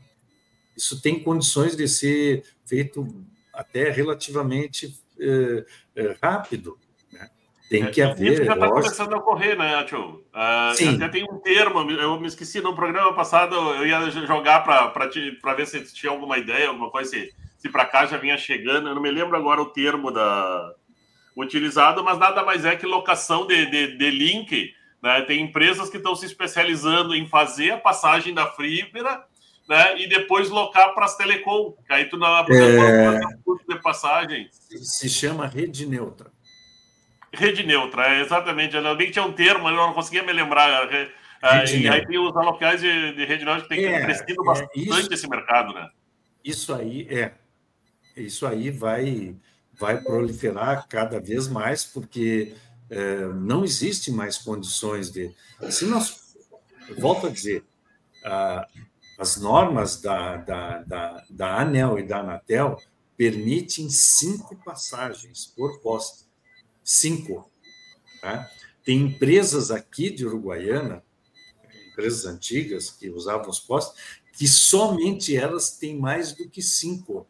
[0.75, 3.07] Isso tem condições de ser feito
[3.53, 6.79] até relativamente é, é, rápido.
[7.13, 7.29] Né?
[7.69, 8.33] Tem que é, haver.
[8.33, 10.25] Isso já está começando a ocorrer, né, Tio?
[10.75, 10.97] Sim.
[10.97, 15.67] Até tem um termo, eu me esqueci no programa passado, eu ia jogar para ver
[15.67, 18.89] se tinha alguma ideia, alguma coisa, se, se para cá já vinha chegando.
[18.89, 20.75] Eu não me lembro agora o termo da
[21.35, 24.75] utilizado, mas nada mais é que locação de, de, de link.
[25.03, 25.23] Né?
[25.23, 29.25] Tem empresas que estão se especializando em fazer a passagem da fibra
[29.69, 30.01] né?
[30.03, 31.75] E depois locar para as telecom.
[31.89, 33.21] Aí tu não é...
[33.45, 34.49] custo de passagem.
[34.51, 36.31] Se chama rede neutra.
[37.33, 38.77] Rede neutra, é exatamente.
[38.77, 40.93] Eu vi que tinha um termo, eu não conseguia me lembrar.
[40.93, 44.45] É, e aí tem os locais de, de rede neutra que tem é, crescido é,
[44.45, 45.89] bastante isso, esse mercado, né?
[46.45, 47.33] Isso aí é.
[48.17, 49.37] Isso aí vai,
[49.73, 52.55] vai proliferar cada vez mais, porque
[52.91, 55.35] é, não existe mais condições de.
[55.71, 56.37] Se nós,
[56.99, 57.65] volto a dizer,
[58.25, 58.69] ah,
[59.19, 62.81] as normas da, da, da, da ANEL e da Anatel
[63.17, 66.25] permitem cinco passagens por poste.
[66.83, 67.51] Cinco.
[68.21, 68.51] Tá?
[68.85, 71.05] Tem empresas aqui de Uruguaiana,
[71.93, 77.27] empresas antigas que usavam os postes, que somente elas têm mais do que cinco.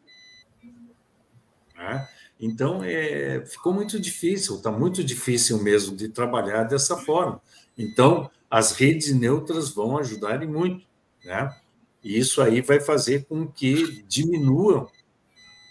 [1.83, 2.09] Tá?
[2.39, 7.41] Então, é, ficou muito difícil, está muito difícil mesmo de trabalhar dessa forma.
[7.77, 10.85] Então, as redes neutras vão ajudar e muito.
[11.25, 11.53] Né?
[12.01, 14.89] E isso aí vai fazer com que diminuam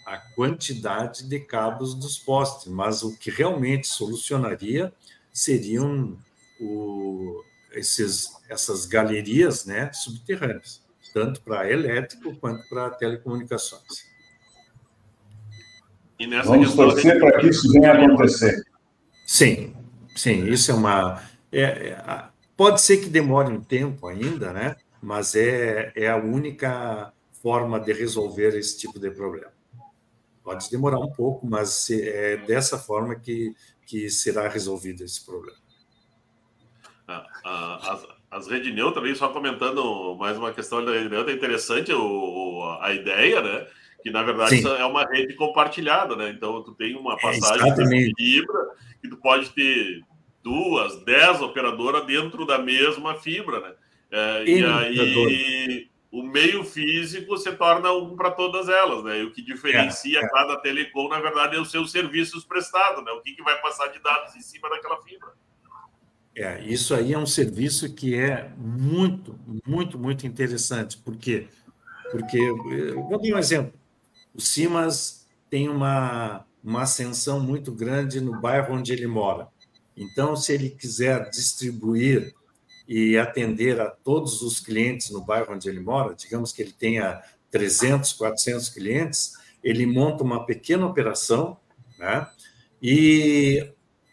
[0.05, 4.93] a quantidade de cabos dos postes, mas o que realmente solucionaria
[5.33, 6.19] seriam
[6.61, 10.83] o, esses, essas galerias né, subterrâneas,
[11.15, 14.12] tanto para elétrico quanto para telecomunicações.
[16.45, 18.65] Vamos torcer para que isso venha acontecer.
[19.27, 19.75] Sim,
[20.15, 21.23] sim, isso é uma.
[21.51, 22.25] É, é,
[22.57, 24.77] pode ser que demore um tempo ainda, né?
[25.03, 29.53] mas é, é a única forma de resolver esse tipo de problema.
[30.45, 33.53] Pode demorar um pouco, mas é dessa forma que,
[33.85, 35.59] que será resolvido esse problema.
[37.09, 41.37] Ah, ah, as, as redes neutras, só comentando mais uma questão da rede neutra, é
[41.37, 43.67] interessante o, a ideia, né?
[44.03, 44.69] Que na verdade Sim.
[44.69, 46.31] é uma rede compartilhada, né?
[46.31, 48.69] Então tu tem uma é, passagem é, de fibra
[49.01, 50.03] que tu pode ter
[50.43, 53.75] duas, dez operadoras dentro da mesma fibra, né?
[54.11, 59.21] É, e aí o meio físico se torna um para todas elas, né?
[59.21, 60.29] E o que diferencia é, é.
[60.29, 63.11] cada telecom, na verdade, é os seus serviços prestados, né?
[63.13, 65.31] O que, que vai passar de dados em cima daquela fibra.
[66.37, 70.99] É, isso aí é um serviço que é muito, muito, muito interessante.
[70.99, 71.49] Por quê?
[72.11, 72.39] Porque,
[72.93, 73.73] vou dar um exemplo.
[74.35, 79.49] O Simas tem uma, uma ascensão muito grande no bairro onde ele mora.
[79.97, 82.35] Então, se ele quiser distribuir
[82.89, 87.23] e atender a todos os clientes no bairro onde ele mora, digamos que ele tenha
[87.51, 91.57] 300, 400 clientes, ele monta uma pequena operação
[91.99, 92.27] né,
[92.83, 93.71] e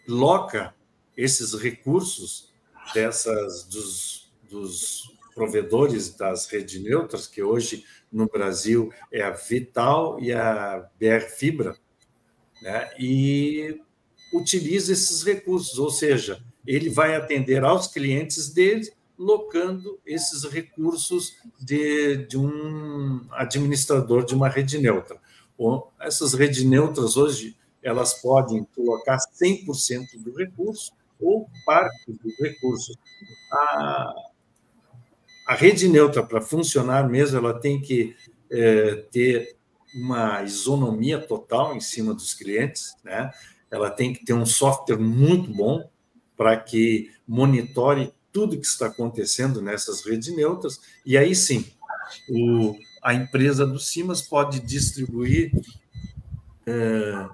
[0.08, 0.76] loca
[1.16, 2.50] esses recursos
[2.94, 10.34] dessas dos, dos provedores das redes neutras, que hoje no Brasil é a Vital e
[10.34, 11.76] a BR Fibra,
[12.62, 13.80] né, e
[14.34, 22.26] utiliza esses recursos, ou seja, ele vai atender aos clientes dele, locando esses recursos de,
[22.28, 25.20] de um administrador de uma rede neutra.
[26.00, 32.96] Essas redes neutras hoje elas podem colocar 100% do recurso ou parte dos recursos.
[33.52, 34.14] A,
[35.50, 38.16] a rede neutra, para funcionar mesmo, ela tem que
[38.52, 39.58] é, ter
[39.96, 43.32] uma isonomia total em cima dos clientes, né?
[43.72, 45.90] ela tem que ter um software muito bom,
[46.38, 51.66] para que monitore tudo que está acontecendo nessas redes neutras, e aí sim,
[52.30, 55.52] o, a empresa do Simas pode distribuir,
[56.64, 57.28] é,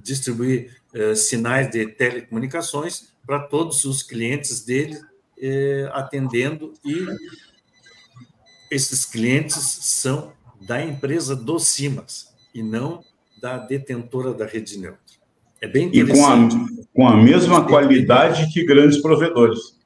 [0.00, 5.00] distribuir é, sinais de telecomunicações para todos os clientes dele,
[5.42, 7.06] é, atendendo, e
[8.70, 13.02] esses clientes são da empresa do Simas, e não
[13.40, 15.00] da detentora da rede neutra.
[15.60, 16.54] É bem interessante.
[16.54, 16.58] E
[16.94, 19.76] com a, com a mesma qualidade que grandes provedores.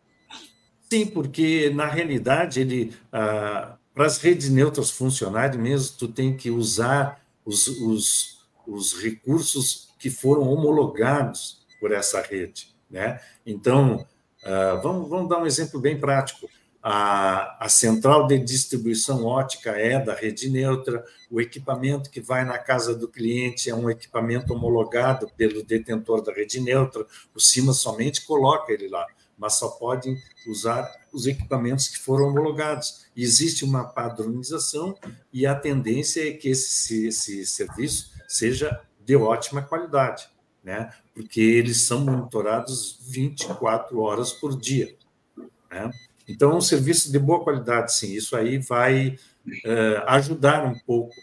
[0.91, 6.51] Sim, porque na realidade ele ah, para as redes neutras funcionarem mesmo, tu tem que
[6.51, 13.19] usar os, os, os recursos que foram homologados por essa rede, né?
[13.47, 14.07] Então,
[14.47, 16.49] ah, vamos, vamos dar um exemplo bem prático
[16.89, 22.59] a, a central de distribuição ótica é da rede neutra, o equipamento que vai na
[22.59, 27.05] casa do cliente é um equipamento homologado pelo detentor da rede neutra,
[27.35, 29.05] o CIMA somente coloca ele lá,
[29.37, 33.05] mas só podem usar os equipamentos que foram homologados.
[33.17, 34.95] Existe uma padronização
[35.33, 40.29] e a tendência é que esse, esse serviço seja de ótima qualidade,
[40.63, 40.91] né?
[41.17, 44.95] Porque eles são monitorados 24 horas por dia.
[45.71, 45.91] Né?
[46.29, 48.13] Então, um serviço de boa qualidade, sim.
[48.13, 51.15] Isso aí vai uh, ajudar um pouco.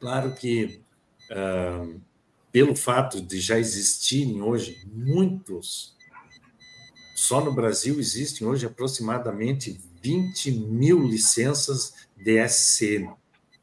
[0.00, 0.80] Claro que,
[1.30, 2.00] uh,
[2.50, 5.94] pelo fato de já existirem hoje muitos,
[7.14, 13.14] só no Brasil existem hoje aproximadamente 20 mil licenças DSCM.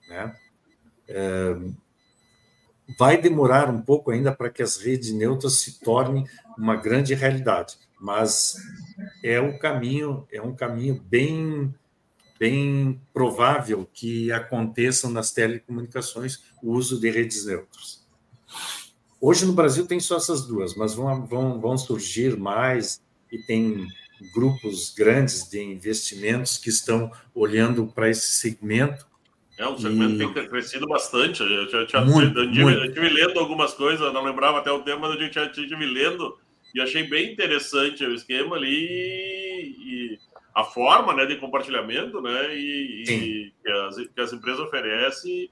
[0.07, 0.37] Né?
[1.09, 1.75] Uh,
[2.97, 6.25] vai demorar um pouco ainda para que as redes neutras se tornem
[6.57, 8.55] uma grande realidade mas
[9.23, 11.73] é um caminho, é um caminho bem
[12.39, 18.03] bem provável que aconteçam nas telecomunicações o uso de redes neutras.
[19.21, 22.99] Hoje no Brasil tem só essas duas, mas vão, vão, vão surgir mais
[23.31, 23.87] e tem
[24.33, 29.05] grupos grandes de investimentos que estão olhando para esse segmento.
[29.61, 30.27] É um segmento e...
[30.27, 31.43] que tem crescido bastante.
[31.43, 34.81] Eu, já, já, muito, eu, tive, eu tive lendo algumas coisas, não lembrava até o
[34.81, 36.35] tema, mas eu já tive lendo
[36.73, 40.17] e achei bem interessante o esquema ali e
[40.55, 45.49] a forma né, de compartilhamento né, e, e que, as, que, as, empresas oferecem.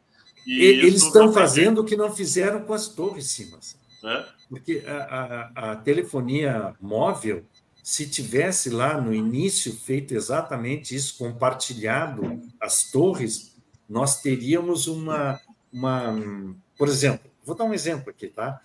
[0.48, 3.78] E Eles estão fazendo o que não fizeram com as torres, Simas.
[4.04, 4.26] É?
[4.50, 7.45] Porque a, a, a, telefonia móvel,
[7.84, 13.59] se tivesse lá no início feito exatamente isso, compartilhado as torres,
[13.89, 15.39] nós teríamos uma,
[15.71, 16.15] uma.
[16.78, 18.62] Por exemplo, vou dar um exemplo aqui, tá?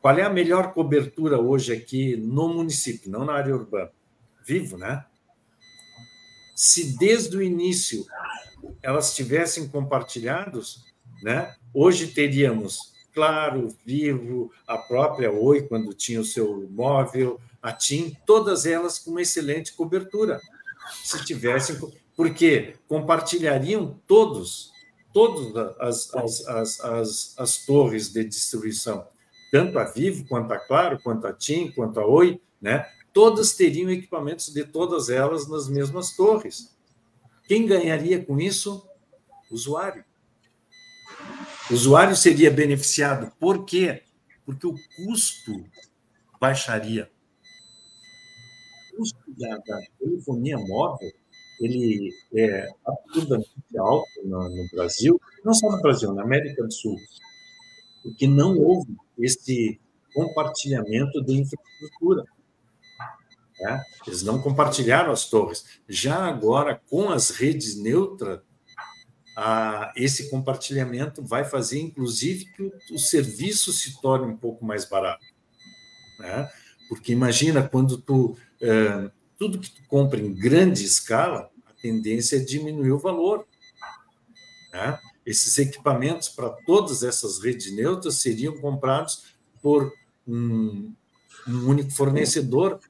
[0.00, 3.90] Qual é a melhor cobertura hoje aqui no município, não na área urbana?
[4.44, 5.04] Vivo, né?
[6.54, 8.04] Se desde o início
[8.82, 10.84] elas tivessem compartilhados,
[11.22, 11.54] né?
[11.72, 18.66] Hoje teríamos Claro, Vivo, a própria Oi, quando tinha o seu móvel, a TIM, todas
[18.66, 20.40] elas com uma excelente cobertura.
[21.04, 21.78] Se tivessem,
[22.16, 24.72] porque compartilhariam todos,
[25.12, 29.06] todas as, as, as, as, as torres de distribuição,
[29.50, 32.86] tanto a Vivo, quanto a Claro, quanto a TIM, quanto a Oi, né?
[33.12, 36.76] todas teriam equipamentos de todas elas nas mesmas torres.
[37.46, 38.88] Quem ganharia com isso?
[39.50, 40.04] O usuário.
[41.70, 43.32] O usuário seria beneficiado.
[43.38, 44.02] Por quê?
[44.44, 45.64] Porque o custo
[46.40, 47.10] baixaria.
[48.92, 51.12] O custo da, da telefonia móvel
[51.60, 56.96] ele é absurdamente alto no, no, Brasil, não só no Brasil, na América do Sul,
[58.02, 59.80] porque não houve esse
[60.14, 62.24] compartilhamento de infraestrutura.
[63.60, 63.82] Né?
[64.06, 65.64] Eles não compartilharam as torres.
[65.88, 68.40] Já agora, com as redes neutras,
[69.36, 74.84] ah, esse compartilhamento vai fazer, inclusive, que o, o, serviço se torne um pouco mais
[74.84, 75.24] barato.
[76.18, 76.48] Né?
[76.88, 82.40] Porque imagina quando tu eh, tudo que tu compra em grande escala, a tendência é
[82.40, 83.46] diminuir o valor.
[84.72, 84.98] Né?
[85.24, 89.92] Esses equipamentos para todas essas redes neutras seriam comprados por
[90.26, 90.92] um,
[91.46, 92.80] um único fornecedor,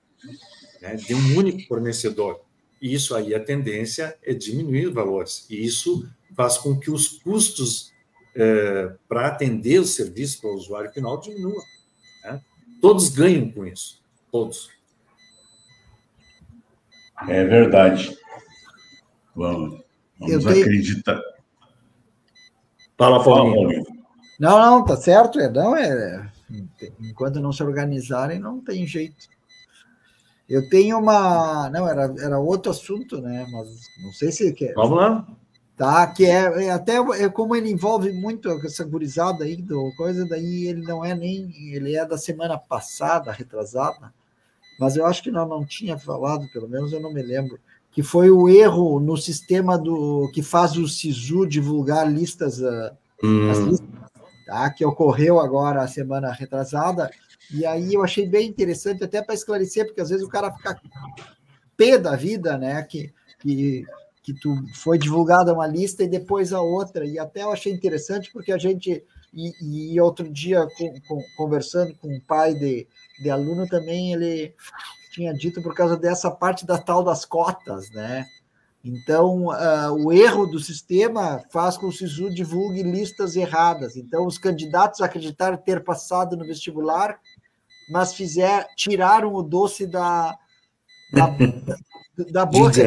[0.80, 0.96] né?
[0.96, 2.40] de um único fornecedor.
[2.80, 5.46] E isso aí a tendência é diminuir os valores.
[5.48, 7.92] E isso faz com que os custos
[8.34, 11.62] é, para atender o serviço para o usuário final diminuam.
[12.24, 12.42] Né?
[12.80, 14.73] Todos ganham com isso, todos.
[17.28, 18.16] É verdade.
[19.34, 19.80] Vamos,
[20.18, 21.20] vamos acreditar.
[22.96, 23.84] Fala, Paulinho.
[24.38, 25.40] Não, não, tá certo.
[25.40, 26.30] É, não, é,
[27.00, 29.28] enquanto não se organizarem, não tem jeito.
[30.48, 31.70] Eu tenho uma.
[31.70, 33.46] Não, era, era outro assunto, né?
[33.50, 33.68] Mas
[34.02, 34.52] não sei se.
[34.52, 34.74] Quer...
[34.74, 35.26] Vamos lá
[35.76, 36.06] tá?
[36.06, 40.66] Que é, é, até é como ele envolve muito essa gurizada aí do coisa, daí
[40.66, 44.12] ele não é nem ele é da semana passada, retrasada,
[44.78, 47.58] mas eu acho que não não tinha falado, pelo menos eu não me lembro,
[47.90, 53.50] que foi o erro no sistema do que faz o Sisu divulgar listas, ah, hum.
[53.50, 53.88] as listas
[54.46, 54.70] tá?
[54.70, 57.10] que ocorreu agora a semana retrasada.
[57.52, 60.80] E aí eu achei bem interessante até para esclarecer, porque às vezes o cara fica
[61.76, 62.82] pé da vida, né?
[62.82, 63.84] Que, que
[64.24, 68.32] que tu foi divulgada uma lista e depois a outra, e até eu achei interessante
[68.32, 69.04] porque a gente,
[69.34, 72.86] e, e outro dia com, com, conversando com um pai de,
[73.22, 74.54] de aluno também, ele
[75.10, 78.26] tinha dito por causa dessa parte da tal das cotas, né?
[78.84, 83.96] Então, uh, o erro do sistema faz com que o SISU divulgue listas erradas.
[83.96, 87.18] Então, os candidatos acreditaram ter passado no vestibular,
[87.88, 90.36] mas fizer, tiraram o doce da,
[91.10, 91.34] da,
[92.30, 92.82] da boca.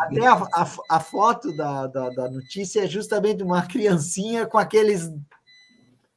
[0.00, 5.08] Até a, a, a foto da, da, da, notícia é justamente uma criancinha com aqueles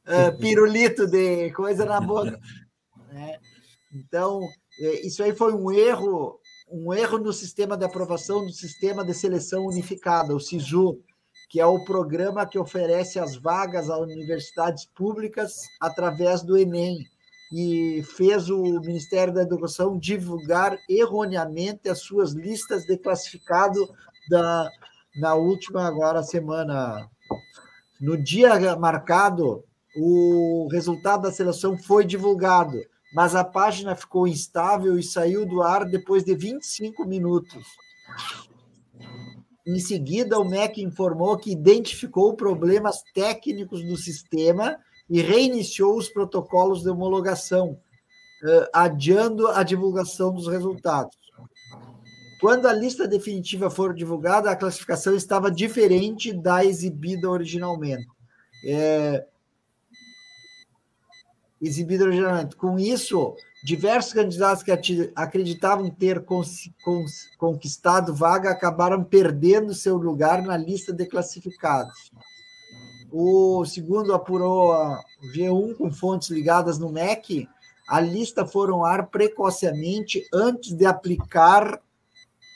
[0.06, 2.38] uh, pirulito de coisa na boca.
[3.12, 3.38] Né?
[3.98, 4.40] Então,
[4.78, 6.38] é, isso aí foi um erro,
[6.70, 11.00] um erro no sistema de aprovação do sistema de seleção unificada, o SISU,
[11.48, 17.06] que é o programa que oferece as vagas a universidades públicas através do Enem
[17.52, 23.78] e fez o Ministério da Educação divulgar erroneamente as suas listas de classificado
[24.28, 24.68] da,
[25.16, 27.08] na última agora semana.
[28.00, 29.64] No dia marcado,
[29.96, 32.78] o resultado da seleção foi divulgado,
[33.14, 37.64] mas a página ficou instável e saiu do ar depois de 25 minutos.
[39.66, 44.78] Em seguida, o MEC informou que identificou problemas técnicos do sistema
[45.08, 47.78] e reiniciou os protocolos de homologação,
[48.72, 51.16] adiando a divulgação dos resultados.
[52.40, 58.06] Quando a lista definitiva for divulgada, a classificação estava diferente da exibida originalmente.
[58.64, 59.24] É...
[61.60, 62.56] exibido originalmente.
[62.56, 63.34] Com isso,
[63.64, 64.72] diversos candidatos que
[65.14, 66.24] acreditavam ter
[67.38, 72.10] conquistado vaga acabaram perdendo seu lugar na lista de classificados.
[73.10, 75.00] O segundo apurou a
[75.34, 77.48] G1 com fontes ligadas no MEC,
[77.88, 81.80] a lista foi ar precocemente antes de aplicar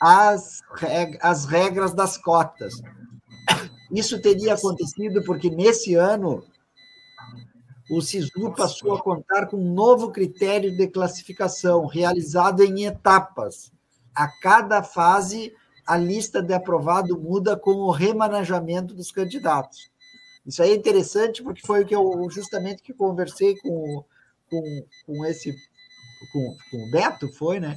[0.01, 0.61] as,
[1.20, 2.74] as regras das cotas.
[3.92, 6.42] Isso teria acontecido porque nesse ano
[7.91, 13.72] o SISU passou a contar com um novo critério de classificação, realizado em etapas.
[14.14, 15.53] A cada fase,
[15.84, 19.91] a lista de aprovado muda com o remanejamento dos candidatos.
[20.47, 24.05] Isso aí é interessante porque foi o que eu justamente que conversei com,
[24.49, 25.53] com, com esse
[26.32, 27.76] com, com o Beto, foi, né?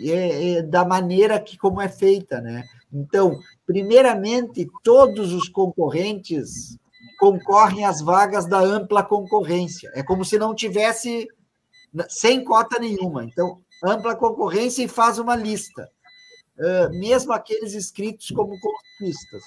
[0.00, 2.64] É, é, da maneira que como é feita, né?
[2.92, 6.78] Então, primeiramente, todos os concorrentes
[7.18, 9.90] concorrem às vagas da ampla concorrência.
[9.94, 11.28] É como se não tivesse
[12.08, 13.24] sem cota nenhuma.
[13.24, 15.88] Então, ampla concorrência e faz uma lista.
[16.58, 19.42] Uh, mesmo aqueles inscritos como cotistas.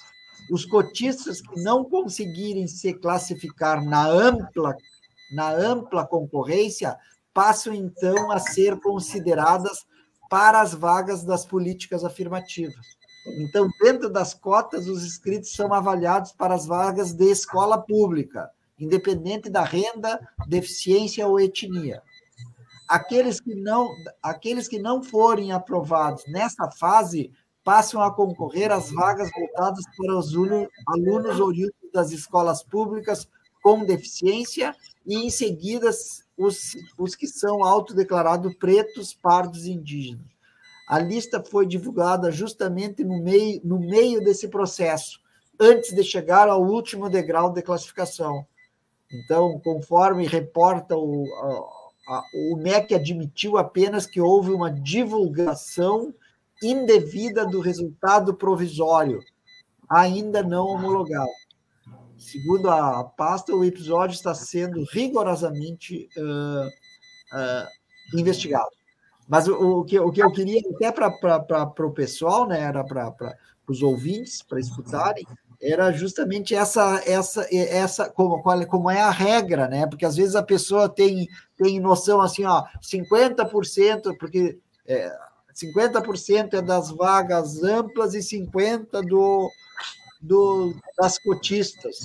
[0.51, 4.75] Os cotistas que não conseguirem se classificar na ampla,
[5.33, 6.95] na ampla concorrência
[7.33, 9.85] passam então a ser consideradas
[10.29, 12.85] para as vagas das políticas afirmativas.
[13.27, 18.49] Então, dentro das cotas, os inscritos são avaliados para as vagas de escola pública,
[18.79, 22.03] independente da renda, deficiência ou etnia.
[22.87, 23.89] Aqueles que não,
[24.21, 27.31] aqueles que não forem aprovados nessa fase
[27.63, 30.31] passam a concorrer às vagas voltadas para os
[30.87, 33.27] alunos oriundos das escolas públicas
[33.63, 35.89] com deficiência e, em seguida,
[36.37, 40.34] os, os que são autodeclarados pretos, pardos e indígenas.
[40.87, 45.19] A lista foi divulgada justamente no meio, no meio desse processo,
[45.59, 48.45] antes de chegar ao último degrau de classificação.
[49.11, 51.25] Então, conforme reporta o,
[52.07, 56.13] a, a, o MEC admitiu apenas que houve uma divulgação
[56.61, 59.21] indevida do resultado provisório,
[59.89, 61.31] ainda não homologado.
[62.17, 68.69] Segundo a pasta, o episódio está sendo rigorosamente uh, uh, investigado.
[69.27, 73.35] Mas o, o, que, o que eu queria, até para o pessoal, né, era para
[73.67, 75.25] os ouvintes, para escutarem,
[75.61, 79.87] era justamente essa, essa, essa como, como é a regra, né?
[79.87, 85.11] Porque às vezes a pessoa tem, tem noção assim, ó, 50%, porque é,
[85.55, 89.49] 50% é das vagas amplas e 50% do,
[90.25, 91.99] do, das cotistas.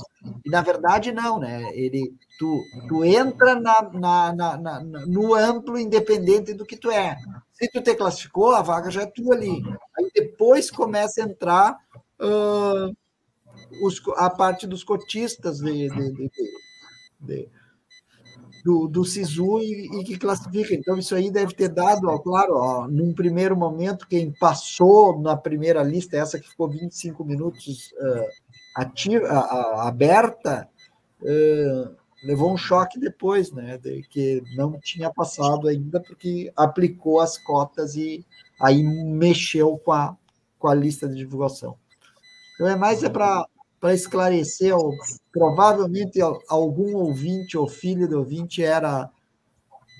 [0.45, 1.71] E, na verdade, não, né?
[1.75, 7.17] Ele, tu, tu entra na, na, na, na, no amplo, independente do que tu é.
[7.53, 9.63] Se tu te classificou, a vaga já é tua ali.
[9.99, 11.79] Aí depois começa a entrar
[12.21, 12.97] uh,
[13.85, 16.31] os, a parte dos cotistas de, de, de,
[17.21, 17.49] de
[18.65, 20.75] do, do SISU e, e, que classifica.
[20.75, 25.37] Então, isso aí deve ter dado, ó, claro, ó, num primeiro momento, quem passou na
[25.37, 28.27] primeira lista, essa que ficou 25 minutos uh,
[28.77, 30.69] ativa, a, a, aberta,
[31.23, 33.79] uh, levou um choque depois, né?
[33.79, 38.25] De que não tinha passado ainda, porque aplicou as cotas e
[38.61, 40.17] aí mexeu com a,
[40.59, 41.77] com a lista de divulgação.
[42.55, 43.47] Então, é mais é para
[43.81, 44.75] para esclarecer,
[45.33, 49.11] provavelmente algum ouvinte ou filho do ouvinte era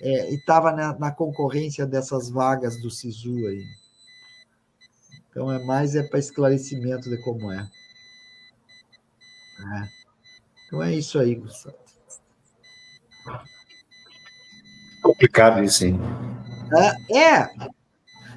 [0.03, 3.65] é, e estava na, na, concorrência dessas vagas do SISU aí.
[5.29, 7.69] Então é mais é para esclarecimento de como é.
[9.59, 9.89] é.
[10.67, 11.77] Então é isso aí, Gustavo.
[15.03, 15.99] Complicado isso, hein?
[17.11, 17.49] É, é.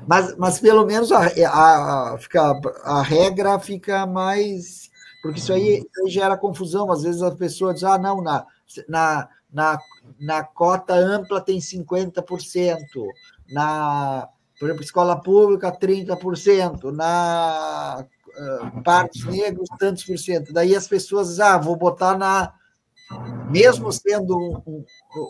[0.07, 4.91] Mas, mas pelo menos a, a, a, fica, a regra fica mais
[5.23, 6.91] porque isso aí, isso aí gera confusão.
[6.91, 8.45] Às vezes a pessoa diz: ah, não, na,
[8.89, 9.79] na, na,
[10.19, 12.21] na cota ampla tem 50%,
[13.49, 14.27] na,
[14.59, 20.51] por exemplo, escola pública, 30%, na uh, partes negros, tantos por cento.
[20.51, 22.53] Daí as pessoas dizem: ah, vou botar na.
[23.49, 24.85] Mesmo sendo um, um,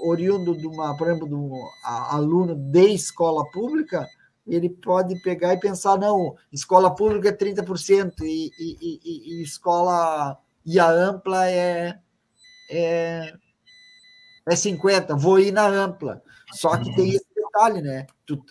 [0.07, 1.51] oriundo de uma, por exemplo, de um
[1.83, 4.07] aluno de escola pública,
[4.45, 10.37] ele pode pegar e pensar, não, escola pública é 30% e, e, e, e escola
[10.65, 11.99] e a ampla é,
[12.69, 13.33] é,
[14.45, 16.21] é 50%, vou ir na ampla.
[16.53, 18.05] Só que tem esse detalhe, né?
[18.25, 18.41] Tu,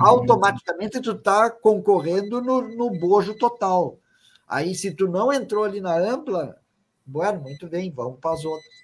[0.00, 3.98] automaticamente tu está concorrendo no, no bojo total.
[4.46, 6.56] Aí, se tu não entrou ali na ampla,
[7.04, 8.78] bueno, muito bem, vamos para as outras.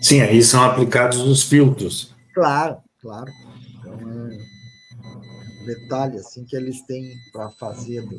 [0.00, 2.14] Sim, aí são aplicados os filtros.
[2.32, 3.30] Claro, claro.
[3.78, 4.53] Então, é
[5.64, 8.18] detalhe assim que eles têm para fazer do,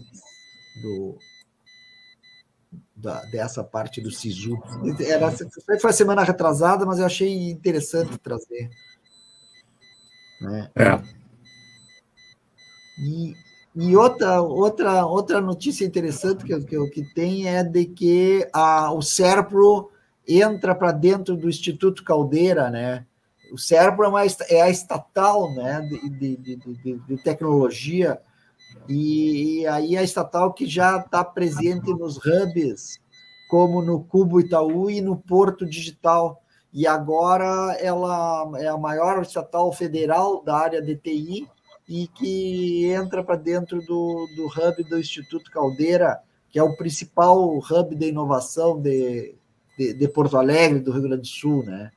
[0.82, 1.18] do,
[2.96, 4.58] da, dessa parte do SISU.
[5.00, 5.32] Era,
[5.80, 8.70] foi a semana retrasada, mas eu achei interessante trazer.
[10.42, 10.70] Né?
[10.76, 11.02] É.
[13.00, 13.36] E,
[13.76, 19.02] e outra, outra, outra notícia interessante que, que, que tem é de que a, o
[19.02, 19.92] SERPRO
[20.28, 23.06] entra para dentro do Instituto Caldeira, né?
[23.52, 28.20] O SERPRO é, uma, é a estatal né, de, de, de, de tecnologia
[28.88, 33.00] e, aí a estatal que já está presente nos hubs,
[33.50, 36.42] como no Cubo Itaú e no Porto Digital.
[36.74, 41.48] E agora ela é a maior estatal federal da área de TI
[41.88, 46.20] e que entra para dentro do, do hub do Instituto Caldeira,
[46.50, 49.36] que é o principal hub de inovação de,
[49.78, 51.64] de, de Porto Alegre, do Rio Grande do Sul.
[51.64, 51.92] Né?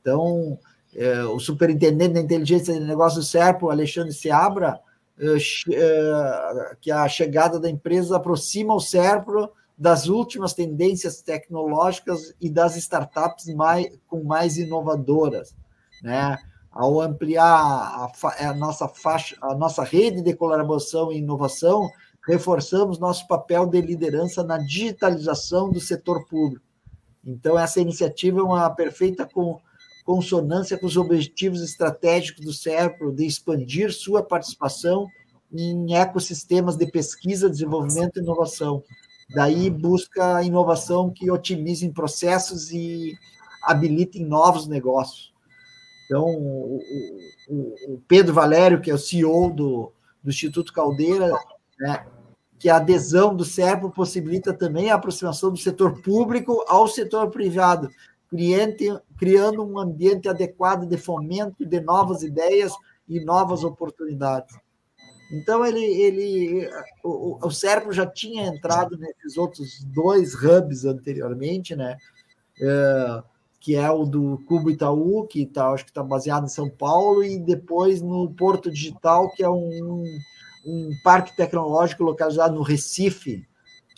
[0.00, 0.58] Então,
[0.94, 4.80] é, o superintendente da inteligência de negócios SERPO, Alexandre Seabra,
[5.18, 5.36] é,
[5.74, 12.76] é, que a chegada da empresa aproxima o SERPRO das últimas tendências tecnológicas e das
[12.76, 15.54] startups mais, com mais inovadoras,
[16.02, 16.36] né?
[16.70, 21.90] Ao ampliar a, a, nossa faixa, a nossa rede de colaboração e inovação,
[22.26, 26.64] reforçamos nosso papel de liderança na digitalização do setor público.
[27.24, 29.60] Então, essa iniciativa é uma perfeita com,
[30.04, 35.06] consonância com os objetivos estratégicos do SERPRO de expandir sua participação
[35.52, 38.82] em ecossistemas de pesquisa, desenvolvimento e inovação.
[39.34, 43.16] Daí busca inovação que otimize processos e
[43.62, 45.32] habilitem novos negócios.
[46.06, 46.80] Então, o,
[47.48, 49.92] o, o, Pedro Valério, que é o CEO do,
[50.22, 51.30] do Instituto Caldeira,
[51.78, 52.04] né,
[52.58, 57.88] que a adesão do SERPRO possibilita também a aproximação do setor público ao setor privado,
[59.20, 62.72] criando um ambiente adequado de fomento de novas ideias
[63.06, 64.56] e novas oportunidades.
[65.30, 66.70] Então, ele, ele,
[67.04, 71.98] o, o Serpo já tinha entrado nesses outros dois hubs anteriormente, né?
[72.58, 73.22] É,
[73.60, 77.22] que é o do Cubo Itaú, que tá, acho que está baseado em São Paulo,
[77.22, 80.02] e depois no Porto Digital, que é um,
[80.66, 83.46] um parque tecnológico localizado no Recife,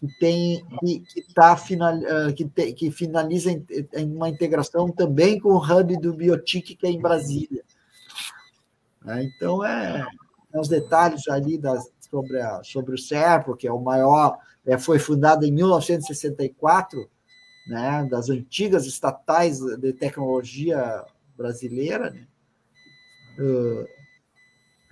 [0.03, 5.39] que tem que, tá final, eh, que, te, que finaliza em, em, uma integração também
[5.39, 7.63] com o hub do Biotic, que é em Brasília.
[9.07, 10.05] É, então, é,
[10.53, 14.99] é detalhes ali das, sobre, a, sobre o SERPRO, que é o maior, é, foi
[14.99, 17.09] fundado em 1964,
[17.69, 21.05] né, das antigas estatais de tecnologia
[21.37, 22.27] brasileira, né?
[23.39, 23.87] Uh,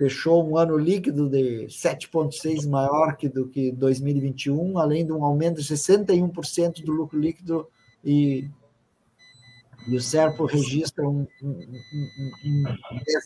[0.01, 5.61] fechou um ano líquido de 7,6 maior que do que 2021, além de um aumento
[5.61, 7.67] de 61% do lucro líquido
[8.03, 8.49] e,
[9.87, 12.63] e o Serpo registra um, um, um, um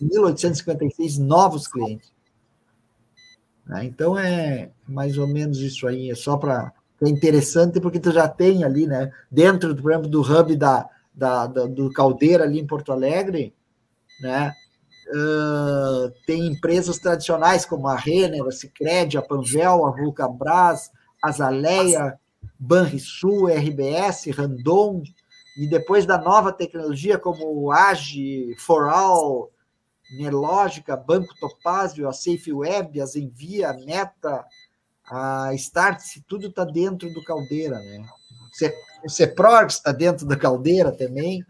[0.04, 2.12] 10.856 novos clientes.
[3.66, 3.86] Né?
[3.86, 8.28] Então é mais ou menos isso aí, é só para é interessante porque tu já
[8.28, 12.68] tem ali, né, dentro por exemplo, do hub da, da, da do Caldeira ali em
[12.68, 13.54] Porto Alegre,
[14.22, 14.54] né,
[15.08, 20.92] Uh, tem empresas tradicionais como a Renner, a Cicred, a Panvel, a Vulcabras,
[21.24, 22.20] a Zaleia,
[22.60, 25.04] Banrisul, RBS, Randon,
[25.58, 29.52] e depois da nova tecnologia como o Age, Foral,
[30.18, 34.46] Nelogica, Banco Topázio, a Safe Web, a Zenvia, a Meta,
[35.10, 38.06] a Startse, tudo está dentro do Caldeira, né?
[39.04, 41.44] O Ceprox está dentro da Caldeira também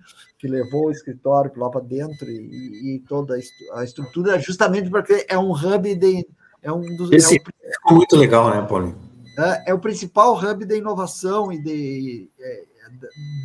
[0.46, 3.36] que levou o escritório lá para dentro e, e, toda
[3.74, 6.28] a estrutura, justamente porque é um hub de.
[6.62, 7.42] É um dos, Esse
[7.88, 8.98] é muito legal, né, Paulinho?
[9.38, 12.64] É, é, o principal hub de inovação e de, é,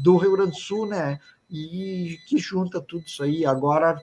[0.02, 1.18] do Rio Grande do Sul, né?
[1.50, 3.46] E que junta tudo isso aí.
[3.46, 4.02] Agora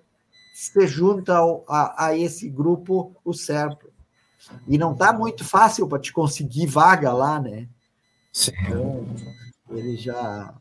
[0.54, 3.92] se junta ao, a, a, esse grupo o SERPRO.
[4.68, 7.68] E não está muito fácil para te conseguir vaga lá, né?
[8.32, 8.52] Sim.
[8.62, 9.06] Então,
[9.70, 10.54] ele já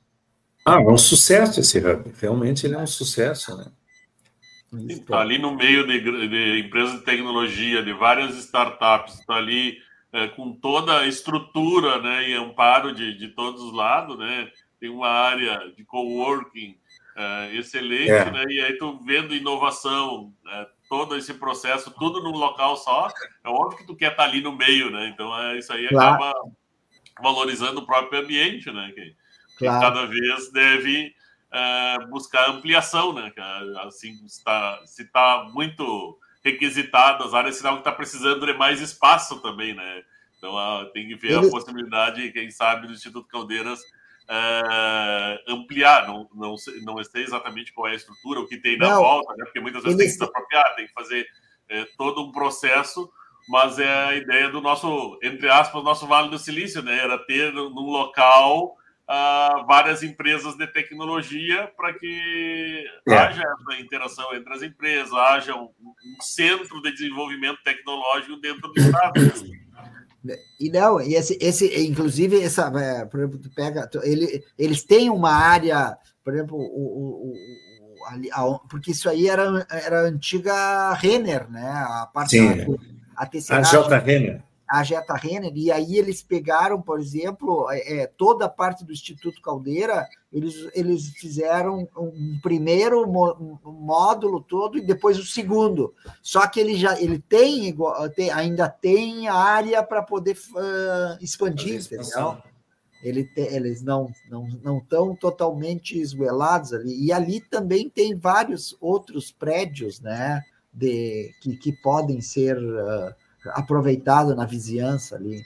[0.67, 2.13] ah, é um sucesso esse hub.
[2.21, 3.67] Realmente ele é um sucesso, né?
[4.91, 9.79] Está ali no meio de, de empresas de tecnologia, de várias startups, está ali
[10.13, 14.51] é, com toda a estrutura né, e amparo de, de todos os lados, né?
[14.81, 16.77] Tem uma área de coworking
[17.17, 18.31] é, excelente, é.
[18.33, 18.45] né?
[18.49, 23.09] E aí tu vendo inovação, é, todo esse processo, tudo num local só,
[23.45, 25.09] é óbvio que tu quer estar ali no meio, né?
[25.15, 26.25] Então é, isso aí claro.
[26.25, 26.35] acaba
[27.23, 28.91] valorizando o próprio ambiente, né?
[28.93, 29.15] Que,
[29.57, 29.81] claro.
[29.81, 31.15] cada vez deve
[31.53, 33.33] uh, buscar ampliação, né?
[33.87, 39.41] Assim, está, se está muito requisitado as áreas, sinal que está precisando de mais espaço
[39.41, 40.03] também, né?
[40.39, 41.47] Então uh, tem que ver Ele...
[41.47, 47.89] a possibilidade, quem sabe, do Instituto Caldeiras uh, ampliar, não, não, não sei exatamente qual
[47.89, 49.01] é a estrutura, o que tem na não.
[49.01, 49.45] volta, né?
[49.45, 51.27] Porque muitas vezes tem que se apropriar, tem que fazer
[51.99, 53.11] todo um processo
[53.49, 56.99] mas é a ideia do nosso, entre aspas, nosso Vale do Silício, né?
[56.99, 58.77] Era ter num local
[59.09, 63.15] uh, várias empresas de tecnologia para que é.
[63.15, 68.81] haja essa interação entre as empresas, haja um, um centro de desenvolvimento tecnológico dentro do
[68.81, 69.21] Estado.
[70.59, 74.83] E não, e esse, esse inclusive, essa, é, por exemplo, tu pega, tu, ele, eles
[74.83, 80.01] têm uma área, por exemplo, o, o, o ali, a, porque isso aí era, era
[80.01, 81.71] a antiga Renner, né?
[81.71, 82.57] A parte Sim.
[82.57, 82.81] Da,
[83.17, 83.99] a, a J.
[83.99, 88.85] Renner a Jeta Renner, e aí eles pegaram, por exemplo, é, é, toda a parte
[88.85, 95.95] do Instituto Caldeira, eles, eles fizeram um primeiro módulo todo e depois o segundo.
[96.21, 101.81] Só que ele já ele tem, igual, tem ainda tem área para poder uh, expandir,
[101.81, 102.37] entendeu?
[103.03, 107.05] Ele te, eles não não não estão totalmente esguelados ali.
[107.05, 110.43] E ali também tem vários outros prédios, né,
[110.73, 113.15] de que, que podem ser uh,
[113.53, 115.45] aproveitado na vizinhança ali.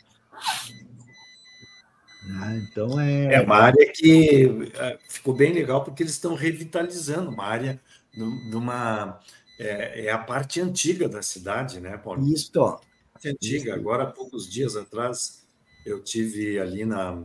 [2.38, 3.34] Ah, então é.
[3.34, 7.80] É uma área que é, ficou bem legal porque eles estão revitalizando uma área
[8.14, 9.20] numa.
[9.58, 12.26] É, é a parte antiga da cidade, né, Paulo?
[12.26, 12.50] Isso.
[12.52, 13.74] Parte antiga.
[13.74, 15.46] Agora, há poucos dias atrás,
[15.84, 17.22] eu tive ali na.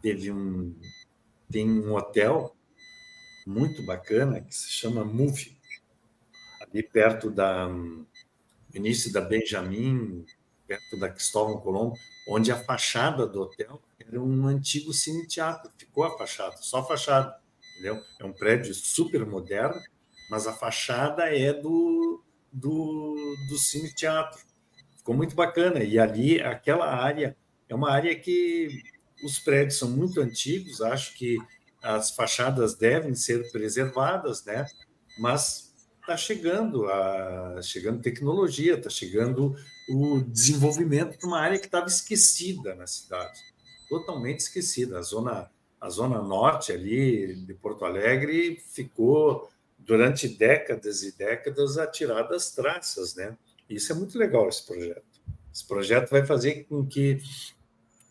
[0.00, 0.74] Teve um.
[1.50, 2.54] Tem um hotel
[3.46, 5.56] muito bacana que se chama Move,
[6.60, 7.68] ali perto da
[8.74, 10.24] início da Benjamin,
[10.66, 11.96] perto da Cristóvão Colombo,
[12.28, 15.70] onde a fachada do hotel era um antigo cine-teatro.
[15.76, 17.36] Ficou a fachada, só a fachada.
[17.74, 18.02] Entendeu?
[18.20, 19.80] É um prédio super moderno,
[20.30, 23.14] mas a fachada é do, do,
[23.48, 24.40] do cine-teatro.
[24.96, 25.82] Ficou muito bacana.
[25.82, 27.36] E ali, aquela área,
[27.68, 28.82] é uma área que
[29.22, 31.38] os prédios são muito antigos, acho que
[31.82, 34.66] as fachadas devem ser preservadas, né?
[35.18, 35.71] mas
[36.02, 39.56] está chegando a chegando tecnologia, está chegando
[39.88, 43.40] o desenvolvimento de uma área que estava esquecida na cidade,
[43.88, 44.98] totalmente esquecida.
[44.98, 45.50] A zona
[45.80, 52.52] a zona norte ali de Porto Alegre ficou durante décadas e décadas a tirar das
[52.52, 53.36] traças, né?
[53.68, 55.02] Isso é muito legal esse projeto.
[55.52, 57.20] Esse projeto vai fazer com que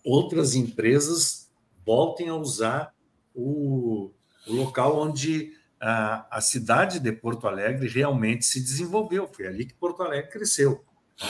[0.04, 1.50] outras empresas
[1.86, 2.94] voltem a usar
[3.34, 4.12] o,
[4.46, 9.28] o local onde a, cidade de Porto Alegre realmente se desenvolveu.
[9.28, 10.86] Foi ali que Porto Alegre cresceu.
[11.20, 11.28] Né?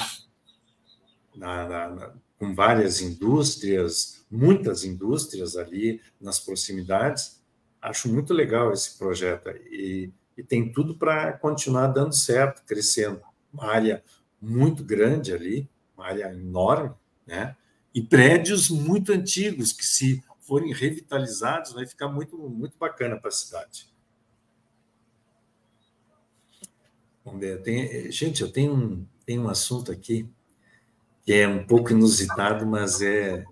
[1.33, 7.41] Na, na, na, com várias indústrias, muitas indústrias ali nas proximidades.
[7.81, 13.21] Acho muito legal esse projeto e, e tem tudo para continuar dando certo, crescendo.
[13.53, 14.03] Uma área
[14.41, 16.93] muito grande ali, uma área enorme,
[17.25, 17.55] né?
[17.93, 23.33] E prédios muito antigos que, se forem revitalizados, vai ficar muito, muito bacana para a
[23.33, 23.90] cidade.
[27.23, 30.27] Vamos ver, tenho, gente, eu tenho um, tenho um assunto aqui
[31.23, 33.45] que é um pouco inusitado, mas é,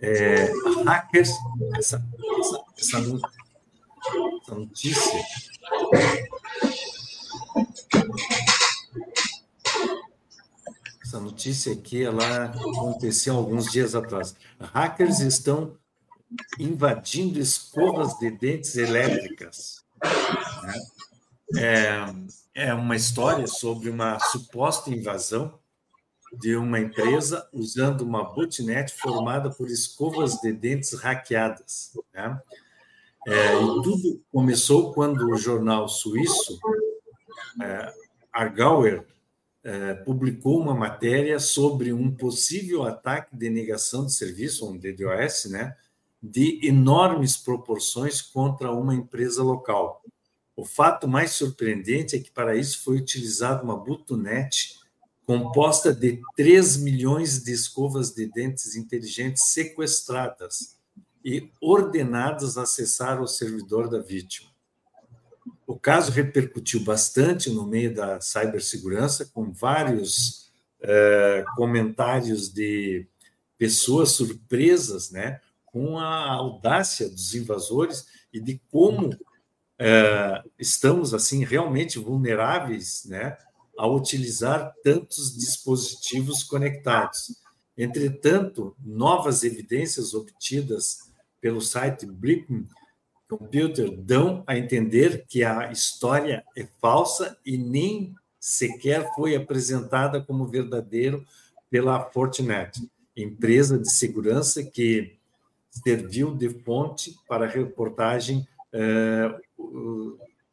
[0.00, 0.50] é
[0.84, 1.30] hackers,
[1.76, 2.04] essa,
[2.76, 3.20] essa, essa,
[4.42, 5.24] essa notícia.
[11.04, 14.34] Essa notícia aqui, ela aconteceu alguns dias atrás.
[14.60, 15.76] Hackers estão
[16.58, 19.84] invadindo escovas de dentes elétricas.
[20.02, 20.74] Né?
[21.56, 22.04] É,
[22.54, 25.58] é uma história sobre uma suposta invasão
[26.32, 31.92] de uma empresa usando uma botnet formada por escovas de dentes hackeadas.
[32.14, 32.40] Né?
[33.26, 36.58] É, e tudo começou quando o jornal suíço
[37.60, 37.92] é,
[38.32, 39.04] Argauer
[39.62, 45.76] é, publicou uma matéria sobre um possível ataque de negação de serviço, um DDoS, né,
[46.22, 50.02] de enormes proporções contra uma empresa local.
[50.56, 54.80] O fato mais surpreendente é que para isso foi utilizada uma butonete
[55.24, 60.76] composta de 3 milhões de escovas de dentes inteligentes sequestradas
[61.24, 64.50] e ordenadas a acessar o servidor da vítima.
[65.66, 73.06] O caso repercutiu bastante no meio da cibersegurança, com vários eh, comentários de
[73.56, 79.10] pessoas surpresas né, com a audácia dos invasores e de como
[79.82, 83.38] é, estamos assim realmente vulneráveis, né,
[83.78, 87.40] ao utilizar tantos dispositivos conectados.
[87.78, 91.10] Entretanto, novas evidências obtidas
[91.40, 92.68] pelo site Brickman
[93.26, 100.46] Computer dão a entender que a história é falsa e nem sequer foi apresentada como
[100.46, 101.24] verdadeiro
[101.70, 105.16] pela Fortinet, empresa de segurança que
[105.70, 109.40] serviu de fonte para a reportagem uh,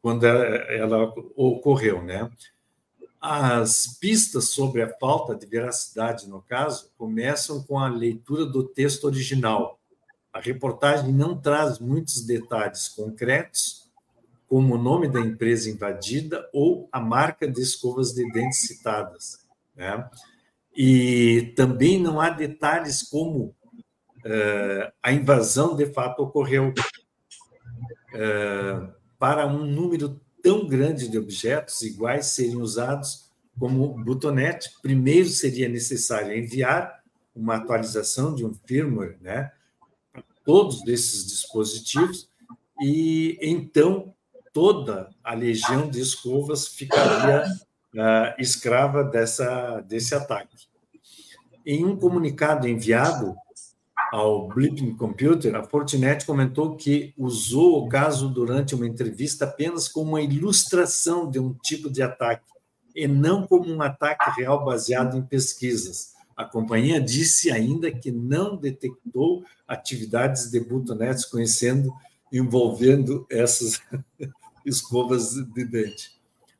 [0.00, 2.30] quando ela ocorreu, né?
[3.20, 9.04] as pistas sobre a falta de veracidade, no caso, começam com a leitura do texto
[9.04, 9.80] original.
[10.32, 13.88] A reportagem não traz muitos detalhes concretos,
[14.48, 19.44] como o nome da empresa invadida ou a marca de escovas de dentes citadas.
[19.76, 20.08] Né?
[20.74, 23.54] E também não há detalhes como
[24.24, 26.72] uh, a invasão de fato ocorreu.
[28.14, 35.68] Uh, para um número tão grande de objetos iguais serem usados como butonete, primeiro seria
[35.68, 37.02] necessário enviar
[37.34, 39.50] uma atualização de um firmware né,
[40.12, 42.28] para todos esses dispositivos,
[42.80, 44.14] e então
[44.52, 47.44] toda a legião de escovas ficaria
[47.94, 50.68] uh, escrava dessa, desse ataque.
[51.66, 53.36] Em um comunicado enviado
[54.10, 60.10] ao Blipping Computer, a Fortinet comentou que usou o caso durante uma entrevista apenas como
[60.10, 62.50] uma ilustração de um tipo de ataque
[62.94, 66.14] e não como um ataque real baseado em pesquisas.
[66.36, 71.92] A companhia disse ainda que não detectou atividades de botnets conhecendo
[72.32, 73.80] envolvendo essas
[74.64, 76.18] escovas de dente.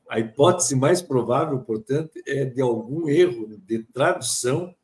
[0.09, 4.75] A hipótese mais provável, portanto, é de algum erro de tradução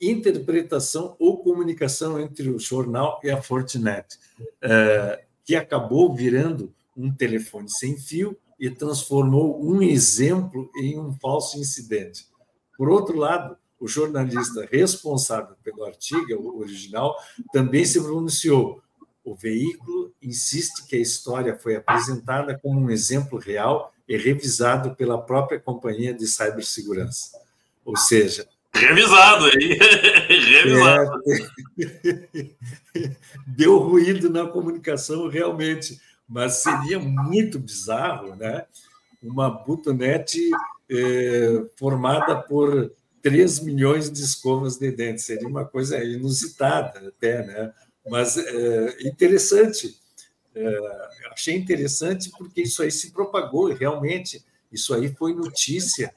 [0.00, 4.18] interpretação ou comunicação entre o jornal e a Fortinet,
[4.62, 11.58] é, que acabou virando um telefone sem fio e transformou um exemplo em um falso
[11.58, 12.26] incidente.
[12.76, 17.14] Por outro lado, o jornalista responsável pelo artigo original
[17.52, 18.80] também se pronunciou.
[19.24, 25.20] O veículo insiste que a história foi apresentada como um exemplo real e revisado pela
[25.20, 27.38] própria companhia de cibersegurança.
[27.84, 29.78] Ou seja, Revisado aí.
[30.28, 31.22] Revisado.
[32.94, 33.10] É,
[33.46, 36.00] deu ruído na comunicação, realmente.
[36.28, 38.66] Mas seria muito bizarro, né?
[39.22, 40.50] Uma butonete
[40.90, 45.24] é, formada por 3 milhões de escovas de dentes.
[45.24, 47.72] Seria uma coisa inusitada até, né?
[48.10, 49.96] Mas é, interessante.
[50.54, 50.78] É,
[51.32, 54.44] achei interessante porque isso aí se propagou realmente
[54.74, 56.12] isso aí foi notícia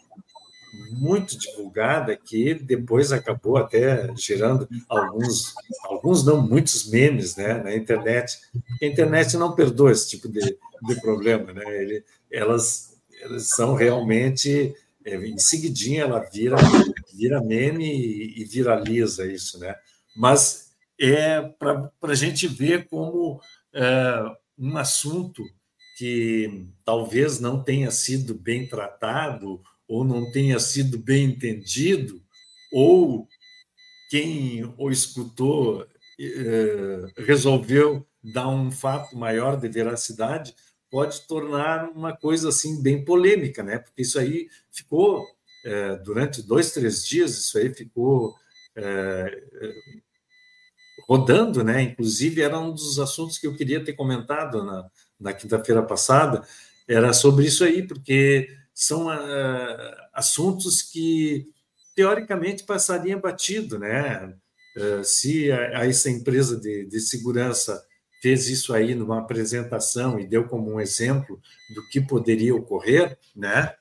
[0.92, 5.54] muito divulgada que depois acabou até gerando alguns,
[5.84, 8.40] alguns não muitos memes, né, na internet.
[8.82, 11.64] A internet não perdoa esse tipo de, de problema, né?
[11.82, 14.76] Ele, elas, elas são realmente
[15.06, 16.58] é, em seguidinha ela vira
[17.14, 19.76] vira meme e, e viraliza isso, né?
[20.16, 23.40] Mas é para a gente ver como
[23.74, 25.44] é, um assunto
[25.98, 32.22] que talvez não tenha sido bem tratado ou não tenha sido bem entendido,
[32.72, 33.28] ou
[34.10, 35.88] quem o escutou
[36.20, 40.54] eh, resolveu dar um fato maior de veracidade,
[40.90, 43.78] pode tornar uma coisa assim bem polêmica, né?
[43.78, 45.26] Porque isso aí ficou
[45.66, 48.36] eh, durante dois, três dias, isso aí ficou
[48.76, 49.44] eh,
[51.08, 51.82] rodando, né?
[51.82, 56.46] Inclusive era um dos assuntos que eu queria ter comentado na, na quinta-feira passada,
[56.88, 61.50] era sobre isso aí, porque são uh, assuntos que
[61.96, 64.36] teoricamente passariam batido, né?
[64.78, 67.84] Uh, se a, a essa empresa de, de, segurança
[68.22, 71.42] fez isso aí numa apresentação e deu como um exemplo
[71.74, 73.74] do que poderia ocorrer, né?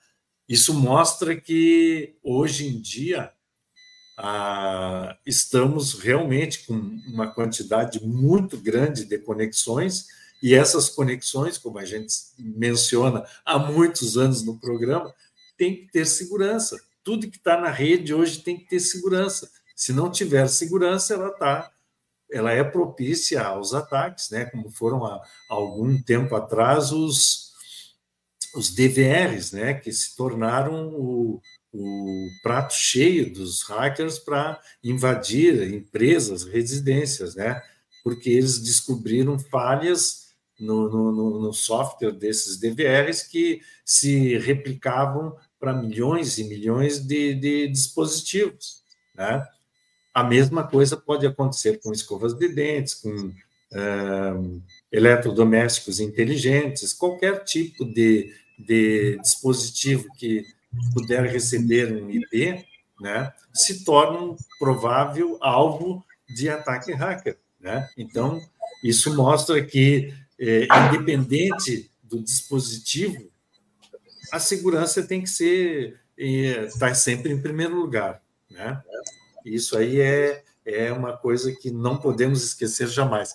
[0.48, 3.30] Isso mostra que hoje em dia
[4.18, 10.06] uh, estamos realmente com uma quantidade muito grande de conexões
[10.46, 15.12] e essas conexões, como a gente menciona há muitos anos no programa,
[15.58, 16.80] tem que ter segurança.
[17.02, 19.50] Tudo que está na rede hoje tem que ter segurança.
[19.74, 21.72] Se não tiver segurança, ela está
[22.30, 24.44] ela é propícia aos ataques, né?
[24.44, 25.20] Como foram há,
[25.50, 27.50] algum tempo atrás os,
[28.54, 29.74] os DVRs, né?
[29.74, 31.40] Que se tornaram o,
[31.72, 37.60] o prato cheio dos hackers para invadir empresas, residências, né?
[38.04, 40.25] Porque eles descobriram falhas
[40.58, 47.68] no, no, no software desses DVRs que se replicavam para milhões e milhões de, de
[47.68, 48.82] dispositivos.
[49.14, 49.46] Né?
[50.14, 53.32] A mesma coisa pode acontecer com escovas de dentes, com
[54.90, 60.44] eletrodomésticos inteligentes, qualquer tipo de, de dispositivo que
[60.94, 62.64] puder receber um IP,
[63.00, 66.04] né, se torna um provável alvo
[66.34, 67.36] de ataque hacker.
[67.60, 67.88] Né?
[67.96, 68.40] Então,
[68.82, 73.30] isso mostra que é, independente do dispositivo,
[74.32, 78.82] a segurança tem que ser está é, sempre em primeiro lugar, né?
[79.44, 83.32] Isso aí é é uma coisa que não podemos esquecer jamais.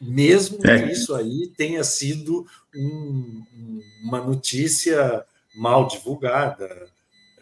[0.00, 0.82] Mesmo é.
[0.82, 2.44] que isso aí tenha sido
[2.74, 3.44] um,
[4.02, 5.24] uma notícia
[5.54, 6.88] mal divulgada,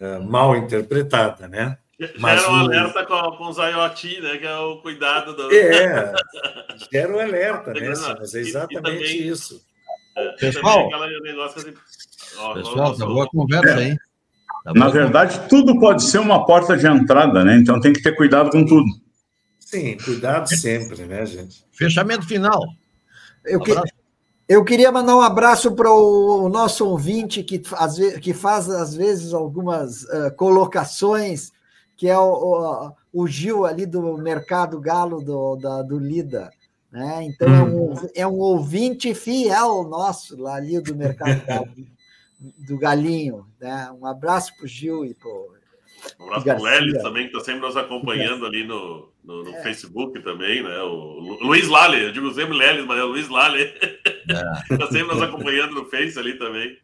[0.00, 1.78] uh, mal interpretada, né?
[2.18, 2.61] Mas gera um o...
[2.61, 4.38] alerta com, com os IoT, né?
[4.38, 5.53] Que é o cuidado do.
[5.53, 6.12] É,
[6.92, 7.92] gera um alerta, né?
[8.18, 9.61] Mas é exatamente e, e também, isso.
[10.16, 10.88] É, pessoal,
[11.45, 11.74] assim,
[12.38, 13.97] ó, pessoal, tá boa conversa, hein?
[14.64, 17.57] Tá Na verdade, tudo pode ser uma porta de entrada, né?
[17.57, 18.86] Então tem que ter cuidado com tudo.
[19.59, 21.64] Sim, cuidado sempre, né, gente?
[21.72, 22.61] Fechamento final.
[23.45, 23.72] Eu, que,
[24.49, 29.34] eu queria mandar um abraço para o nosso ouvinte que, faz, que faz, às vezes,
[29.34, 31.51] algumas uh, colocações,
[31.97, 36.51] que é o, o, o, Gil ali do Mercado Galo do, da, do Lida.
[36.90, 37.24] Né?
[37.24, 37.55] Então, hum.
[37.55, 41.68] é, um, é um ouvinte fiel nosso lá ali do Mercado Galo,
[42.66, 43.47] do Galinho.
[43.61, 43.90] Né?
[44.01, 45.28] Um abraço para o Gil e para
[46.20, 49.55] um abraço para o Lelis também, que está sempre nos acompanhando ali no, no, no
[49.55, 49.62] é.
[49.62, 50.82] Facebook também, né?
[50.82, 53.62] O Luiz Lale, eu digo sempre Lelis, mas é o Luiz Lale.
[53.62, 54.86] Está é.
[54.92, 56.76] sempre nos acompanhando no Face ali também.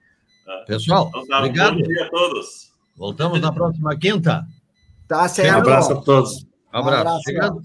[0.44, 0.64] Tá?
[0.66, 1.76] Pessoal, então, tá, obrigado.
[1.76, 2.72] Bom dia a todos.
[2.96, 4.46] Voltamos na próxima quinta.
[5.10, 5.56] Tá certo.
[5.56, 6.46] Um abraço a todos.
[6.72, 6.96] Um abraço.
[6.96, 7.62] Um abraço chegando,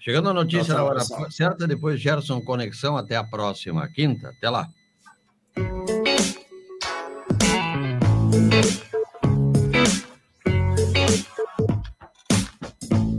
[0.00, 1.00] chegando a notícia na hora
[1.30, 2.96] certa, depois Gerson Conexão.
[2.96, 4.30] Até a próxima quinta.
[4.30, 4.66] Até lá.